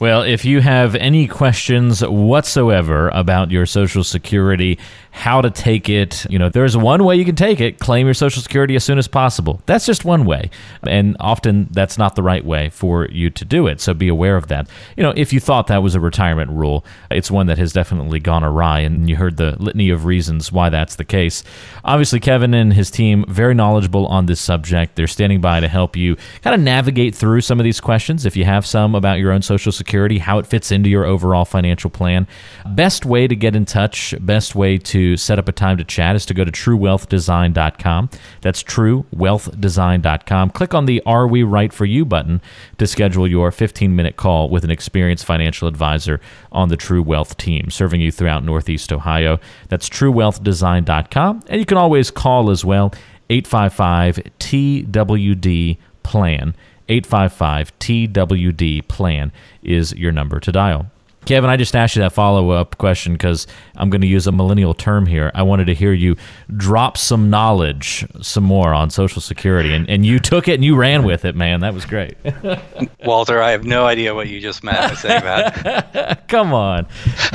well, 0.01 0.23
if 0.23 0.47
you 0.47 0.63
have 0.63 0.95
any 0.95 1.27
questions 1.27 2.01
whatsoever 2.01 3.11
about 3.11 3.51
your 3.51 3.67
Social 3.67 4.03
Security, 4.03 4.79
how 5.11 5.43
to 5.43 5.51
take 5.51 5.91
it, 5.91 6.25
you 6.31 6.39
know, 6.39 6.49
there's 6.49 6.75
one 6.75 7.05
way 7.05 7.17
you 7.17 7.25
can 7.27 7.37
take 7.37 7.61
it 7.61 7.79
claim 7.79 8.07
your 8.07 8.15
Social 8.15 8.41
Security 8.41 8.77
as 8.77 8.83
soon 8.83 8.97
as 8.97 9.07
possible. 9.07 9.61
That's 9.67 9.85
just 9.85 10.07
one 10.07 10.25
way. 10.25 10.49
And 10.87 11.17
often 11.21 11.69
that's 11.71 11.99
not 11.99 12.15
the 12.15 12.23
right 12.23 12.43
way 12.43 12.71
for 12.71 13.09
you 13.11 13.29
to 13.29 13.45
do 13.45 13.67
it. 13.67 13.83
So 13.83 13.93
be 13.93 14.09
aware 14.09 14.37
of 14.37 14.47
that. 14.49 14.71
You 14.97 15.03
know, 15.03 15.13
if 15.17 15.35
you 15.35 15.41
thought 15.41 15.67
that 15.67 15.83
was 15.83 15.95
a 15.95 16.01
retirement 16.01 16.51
rule, 16.51 16.83
it's 17.11 17.31
one 17.31 17.47
that 17.49 17.59
has 17.59 17.75
definitely 17.75 18.21
gone 18.21 18.43
awry. 18.43 18.81
And 18.81 19.07
you 19.07 19.17
heard 19.17 19.37
the 19.37 19.63
litany 19.63 19.91
of 19.91 20.07
reasons 20.07 20.51
why 20.51 20.71
that's 20.71 20.97
the 20.97 21.05
case. 21.05 21.45
Obviously, 21.85 22.21
Kevin 22.21 22.55
and 22.55 22.73
his 22.73 22.91
team, 22.91 23.27
very 23.29 23.53
knowledgeable 23.53 24.07
on 24.07 24.25
this 24.25 24.41
subject. 24.41 24.97
They're 24.97 25.07
standing 25.07 25.43
by 25.43 25.61
to 25.61 25.69
help 25.69 25.95
you 25.95 26.17
kind 26.41 26.55
of 26.55 26.61
navigate 26.61 27.15
through 27.15 27.43
some 27.43 27.61
of 27.61 27.65
these 27.65 27.81
questions. 27.81 28.25
If 28.25 28.35
you 28.35 28.47
have 28.47 28.65
some 28.65 28.95
about 28.95 29.19
your 29.19 29.33
own 29.33 29.43
Social 29.43 29.73
Security, 29.73 29.90
security, 29.91 30.19
how 30.19 30.39
it 30.39 30.47
fits 30.47 30.71
into 30.71 30.89
your 30.89 31.05
overall 31.05 31.45
financial 31.45 31.91
plan. 31.91 32.25
Best 32.65 33.05
way 33.05 33.27
to 33.27 33.35
get 33.35 33.57
in 33.57 33.65
touch, 33.65 34.15
best 34.21 34.55
way 34.55 34.79
to 34.79 35.17
set 35.17 35.37
up 35.37 35.49
a 35.49 35.53
time 35.53 35.77
to 35.77 35.83
chat 35.83 36.15
is 36.15 36.25
to 36.27 36.33
go 36.33 36.45
to 36.45 36.53
truewealthdesign.com. 36.53 38.09
That's 38.41 38.63
truewealthdesign.com. 38.63 40.51
Click 40.51 40.75
on 40.75 40.87
the 40.87 41.03
Are 41.05 41.27
We 41.27 41.43
Right 41.43 41.73
for 41.73 41.87
You 41.87 42.05
button 42.05 42.41
to 42.79 42.87
schedule 42.87 43.27
your 43.27 43.51
15 43.51 43.97
minute 43.97 44.17
call 44.17 44.49
with 44.49 44.63
an 44.63 44.71
experienced 44.71 45.25
financial 45.25 45.67
advisor 45.67 46.21
on 46.53 46.69
the 46.69 46.77
True 46.77 47.03
Wealth 47.03 47.37
team, 47.37 47.69
serving 47.69 48.01
you 48.01 48.13
throughout 48.13 48.45
Northeast 48.45 48.93
Ohio. 48.93 49.41
That's 49.71 49.89
truewealthdesign.com. 49.89 51.43
And 51.49 51.59
you 51.59 51.67
can 51.67 51.79
always 51.79 52.13
call 52.13 52.51
as 52.51 52.65
well, 52.65 52.93
855 53.29 54.21
TWD 54.39 55.79
plan. 56.05 56.55
855 56.91 57.79
TWD 57.79 58.89
plan 58.89 59.33
is 59.63 59.95
your 59.95 60.13
number 60.13 60.41
to 60.41 60.53
dial. 60.53 60.91
Kevin, 61.27 61.51
I 61.51 61.57
just 61.57 61.77
asked 61.77 61.97
you 61.97 62.03
that 62.03 62.13
follow 62.13 62.51
up 62.51 62.79
question 62.79 63.13
because 63.13 63.47
I'm 63.77 63.91
going 63.91 64.01
to 64.01 64.07
use 64.07 64.27
a 64.27 64.33
millennial 64.33 64.73
term 64.73 65.05
here. 65.05 65.31
I 65.35 65.43
wanted 65.43 65.67
to 65.67 65.75
hear 65.75 65.93
you 65.93 66.17
drop 66.57 66.97
some 66.97 67.29
knowledge, 67.29 68.07
some 68.23 68.43
more 68.43 68.73
on 68.73 68.89
Social 68.89 69.21
Security, 69.21 69.75
and, 69.75 69.89
and 69.89 70.05
you 70.05 70.19
took 70.19 70.49
it 70.49 70.55
and 70.55 70.65
you 70.65 70.77
ran 70.77 71.05
with 71.05 71.27
it, 71.27 71.37
man. 71.37 71.61
That 71.61 71.75
was 71.75 71.85
great. 71.85 72.17
Walter, 73.05 73.43
I 73.43 73.51
have 73.51 73.65
no 73.65 73.85
idea 73.85 74.15
what 74.15 74.29
you 74.29 74.41
just 74.41 74.65
meant 74.65 74.79
by 74.79 74.95
saying 74.95 75.23
that. 75.23 76.27
Come 76.29 76.55
on, 76.55 76.87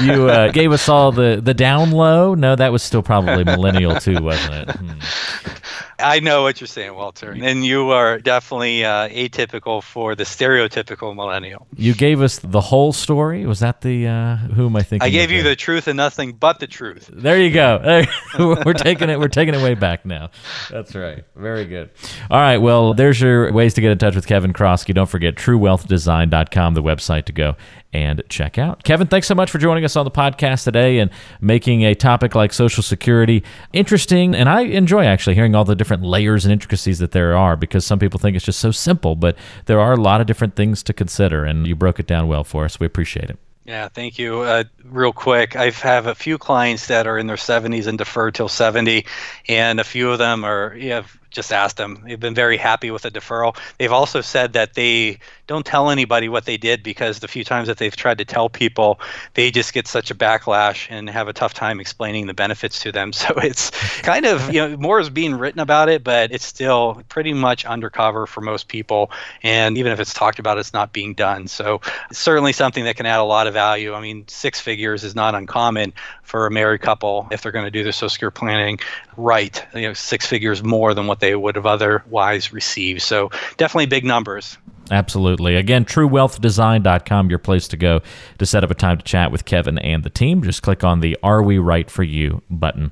you 0.01 0.29
uh, 0.29 0.51
gave 0.51 0.71
us 0.71 0.89
all 0.89 1.11
the 1.11 1.39
the 1.41 1.53
down 1.53 1.91
low. 1.91 2.33
No, 2.33 2.55
that 2.55 2.71
was 2.71 2.81
still 2.81 3.03
probably 3.03 3.43
millennial 3.43 3.99
too, 3.99 4.21
wasn't 4.21 4.69
it? 4.69 4.75
Hmm. 4.75 5.54
I 5.99 6.19
know 6.19 6.43
what 6.43 6.59
you're 6.59 6.67
saying, 6.67 6.93
Walter. 6.93 7.31
And 7.31 7.65
you 7.65 7.91
are 7.91 8.19
definitely 8.19 8.83
uh, 8.83 9.09
atypical 9.09 9.81
for 9.81 10.15
the 10.15 10.23
stereotypical 10.23 11.15
millennial. 11.15 11.67
You 11.75 11.93
gave 11.93 12.21
us 12.21 12.39
the 12.39 12.61
whole 12.61 12.93
story. 12.93 13.45
Was 13.45 13.59
that 13.59 13.81
the 13.81 14.07
uh, 14.07 14.35
who 14.35 14.65
am 14.65 14.75
I 14.75 14.83
thinking? 14.83 15.05
I 15.05 15.09
gave 15.09 15.31
you 15.31 15.43
the 15.43 15.55
truth 15.55 15.87
and 15.87 15.97
nothing 15.97 16.33
but 16.33 16.59
the 16.59 16.67
truth. 16.67 17.09
There 17.11 17.39
you 17.39 17.51
go. 17.51 18.03
we're 18.39 18.73
taking 18.73 19.09
it. 19.09 19.19
We're 19.19 19.27
taking 19.27 19.55
it 19.55 19.61
way 19.61 19.75
back 19.75 20.05
now. 20.05 20.31
That's 20.69 20.95
right. 20.95 21.23
Very 21.35 21.65
good. 21.65 21.91
All 22.29 22.39
right. 22.39 22.57
Well, 22.57 22.93
there's 22.93 23.21
your 23.21 23.51
ways 23.51 23.73
to 23.75 23.81
get 23.81 23.91
in 23.91 23.97
touch 23.97 24.15
with 24.15 24.27
Kevin 24.27 24.53
Kroskey. 24.53 24.93
Don't 24.93 25.09
forget 25.09 25.35
truewealthdesign.com, 25.35 26.73
the 26.73 26.83
website 26.83 27.25
to 27.25 27.31
go 27.31 27.55
and 27.93 28.21
check 28.29 28.57
out. 28.57 28.83
Kevin, 28.83 29.07
thanks 29.07 29.27
so 29.27 29.35
much 29.35 29.49
for 29.49 29.57
joining 29.57 29.85
us 29.85 29.95
on 29.95 30.05
the 30.05 30.11
podcast 30.11 30.65
today 30.65 30.99
and 30.99 31.09
making 31.39 31.83
a 31.83 31.95
topic 31.95 32.35
like 32.35 32.51
Social 32.51 32.83
Security 32.83 33.43
interesting. 33.73 34.35
And 34.35 34.49
I 34.49 34.61
enjoy 34.61 35.05
actually 35.05 35.35
hearing 35.35 35.55
all 35.55 35.65
the 35.65 35.75
different 35.75 36.03
layers 36.03 36.45
and 36.45 36.51
intricacies 36.51 36.99
that 36.99 37.11
there 37.11 37.37
are 37.37 37.55
because 37.55 37.85
some 37.85 37.99
people 37.99 38.19
think 38.19 38.35
it's 38.35 38.45
just 38.45 38.59
so 38.59 38.71
simple, 38.71 39.15
but 39.15 39.37
there 39.65 39.79
are 39.79 39.93
a 39.93 39.99
lot 39.99 40.21
of 40.21 40.27
different 40.27 40.55
things 40.55 40.83
to 40.83 40.93
consider. 40.93 41.45
And 41.45 41.65
you 41.65 41.75
broke 41.75 41.99
it 41.99 42.07
down 42.07 42.27
well 42.27 42.43
for 42.43 42.65
us. 42.65 42.79
We 42.79 42.85
appreciate 42.85 43.29
it. 43.29 43.39
Yeah, 43.65 43.87
thank 43.87 44.19
you. 44.19 44.41
Uh, 44.41 44.65
real 44.83 45.11
quick, 45.11 45.55
I 45.55 45.71
have 45.71 46.05
a 46.05 46.13
few 46.13 46.37
clients 46.37 46.85
that 46.87 47.07
are 47.07 47.17
in 47.17 47.25
their 47.25 47.35
70s 47.35 47.87
and 47.87 47.97
deferred 47.97 48.35
till 48.35 48.47
70, 48.47 49.07
and 49.49 49.79
a 49.79 49.83
few 49.83 50.11
of 50.11 50.19
them 50.19 50.45
are 50.45 50.69
have 50.69 51.17
just 51.35 51.51
asked 51.51 51.77
them. 51.77 52.01
They've 52.05 52.19
been 52.19 52.33
very 52.33 52.57
happy 52.57 52.89
with 52.91 53.03
the 53.03 53.11
deferral. 53.11 53.57
They've 53.77 53.91
also 53.91 54.21
said 54.21 54.53
that 54.53 54.73
they 54.73 55.19
don't 55.47 55.65
tell 55.65 55.89
anybody 55.89 56.29
what 56.29 56.45
they 56.45 56.57
did 56.57 56.81
because 56.81 57.19
the 57.19 57.27
few 57.27 57.43
times 57.43 57.67
that 57.67 57.77
they've 57.77 57.95
tried 57.95 58.17
to 58.17 58.25
tell 58.25 58.49
people, 58.49 58.99
they 59.33 59.51
just 59.51 59.73
get 59.73 59.87
such 59.87 60.09
a 60.09 60.15
backlash 60.15 60.87
and 60.89 61.09
have 61.09 61.27
a 61.27 61.33
tough 61.33 61.53
time 61.53 61.79
explaining 61.79 62.25
the 62.25 62.33
benefits 62.33 62.79
to 62.81 62.91
them. 62.91 63.11
So 63.25 63.33
it's 63.37 63.71
kind 64.01 64.25
of, 64.27 64.53
you 64.53 64.59
know, 64.59 64.77
more 64.77 64.99
is 64.99 65.09
being 65.09 65.33
written 65.33 65.59
about 65.59 65.89
it, 65.89 66.03
but 66.03 66.31
it's 66.31 66.45
still 66.45 67.01
pretty 67.09 67.33
much 67.33 67.65
undercover 67.65 68.27
for 68.27 68.41
most 68.41 68.67
people. 68.67 69.09
And 69.41 69.79
even 69.79 69.91
if 69.91 69.99
it's 69.99 70.13
talked 70.13 70.37
about, 70.37 70.59
it's 70.59 70.73
not 70.73 70.93
being 70.93 71.15
done. 71.15 71.47
So 71.47 71.81
certainly 72.11 72.53
something 72.53 72.83
that 72.83 72.97
can 72.97 73.07
add 73.07 73.19
a 73.19 73.23
lot 73.23 73.47
of 73.47 73.53
value. 73.53 73.95
I 73.95 74.01
mean, 74.01 74.27
six 74.27 74.59
figures 74.59 75.03
is 75.03 75.15
not 75.15 75.33
uncommon 75.33 75.93
for 76.21 76.45
a 76.45 76.51
married 76.51 76.81
couple 76.81 77.27
if 77.31 77.41
they're 77.41 77.51
going 77.51 77.65
to 77.65 77.71
do 77.71 77.83
their 77.83 77.93
social 77.93 78.09
security 78.09 78.37
planning 78.37 78.79
right. 79.17 79.65
You 79.73 79.81
know, 79.81 79.93
six 79.93 80.25
figures 80.25 80.63
more 80.63 80.93
than 80.93 81.07
what 81.07 81.19
they 81.19 81.24
would 81.33 81.55
have 81.55 81.65
otherwise 81.65 82.53
received. 82.53 83.01
So 83.01 83.31
definitely 83.57 83.87
big 83.87 84.05
numbers. 84.05 84.57
Absolutely. 84.91 85.55
Again, 85.55 85.83
truewealthdesign.com, 85.85 87.29
your 87.29 87.39
place 87.39 87.67
to 87.69 87.77
go 87.77 88.01
to 88.37 88.45
set 88.45 88.63
up 88.63 88.69
a 88.69 88.75
time 88.75 88.97
to 88.97 89.03
chat 89.03 89.31
with 89.31 89.45
Kevin 89.45 89.79
and 89.79 90.03
the 90.03 90.09
team. 90.09 90.43
Just 90.43 90.61
click 90.61 90.83
on 90.83 90.99
the 90.99 91.17
Are 91.23 91.41
We 91.41 91.57
Right 91.57 91.89
for 91.89 92.03
You 92.03 92.43
button. 92.49 92.91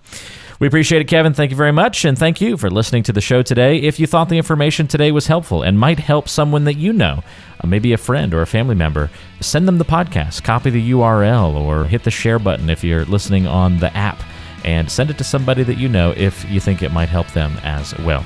We 0.59 0.67
appreciate 0.67 1.01
it, 1.01 1.07
Kevin. 1.07 1.33
Thank 1.33 1.51
you 1.51 1.57
very 1.57 1.71
much. 1.71 2.05
And 2.05 2.17
thank 2.17 2.41
you 2.41 2.57
for 2.57 2.69
listening 2.69 3.03
to 3.03 3.13
the 3.13 3.21
show 3.21 3.41
today. 3.43 3.77
If 3.77 3.99
you 3.99 4.07
thought 4.07 4.29
the 4.29 4.37
information 4.37 4.87
today 4.87 5.11
was 5.11 5.27
helpful 5.27 5.61
and 5.61 5.79
might 5.79 5.99
help 5.99 6.27
someone 6.27 6.63
that 6.63 6.77
you 6.77 6.93
know, 6.93 7.21
uh, 7.61 7.67
maybe 7.67 7.93
a 7.93 7.97
friend 7.97 8.33
or 8.33 8.41
a 8.41 8.47
family 8.47 8.75
member, 8.75 9.11
send 9.39 9.67
them 9.67 9.77
the 9.77 9.85
podcast, 9.85 10.43
copy 10.43 10.69
the 10.69 10.91
URL, 10.91 11.53
or 11.53 11.83
hit 11.85 12.03
the 12.03 12.11
share 12.11 12.39
button 12.39 12.69
if 12.69 12.83
you're 12.83 13.05
listening 13.05 13.45
on 13.45 13.79
the 13.79 13.95
app, 13.95 14.23
and 14.63 14.89
send 14.89 15.09
it 15.09 15.17
to 15.17 15.23
somebody 15.23 15.63
that 15.63 15.77
you 15.77 15.89
know 15.89 16.13
if 16.15 16.49
you 16.49 16.59
think 16.59 16.81
it 16.81 16.91
might 16.91 17.09
help 17.09 17.27
them 17.31 17.57
as 17.63 17.97
well. 17.99 18.25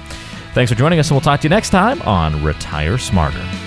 Thanks 0.54 0.72
for 0.72 0.78
joining 0.78 1.00
us, 1.00 1.10
and 1.10 1.16
we'll 1.16 1.22
talk 1.22 1.42
to 1.42 1.46
you 1.46 1.50
next 1.50 1.70
time 1.70 2.02
on 2.04 2.44
Retire 2.44 2.98
Smarter. 2.98 3.67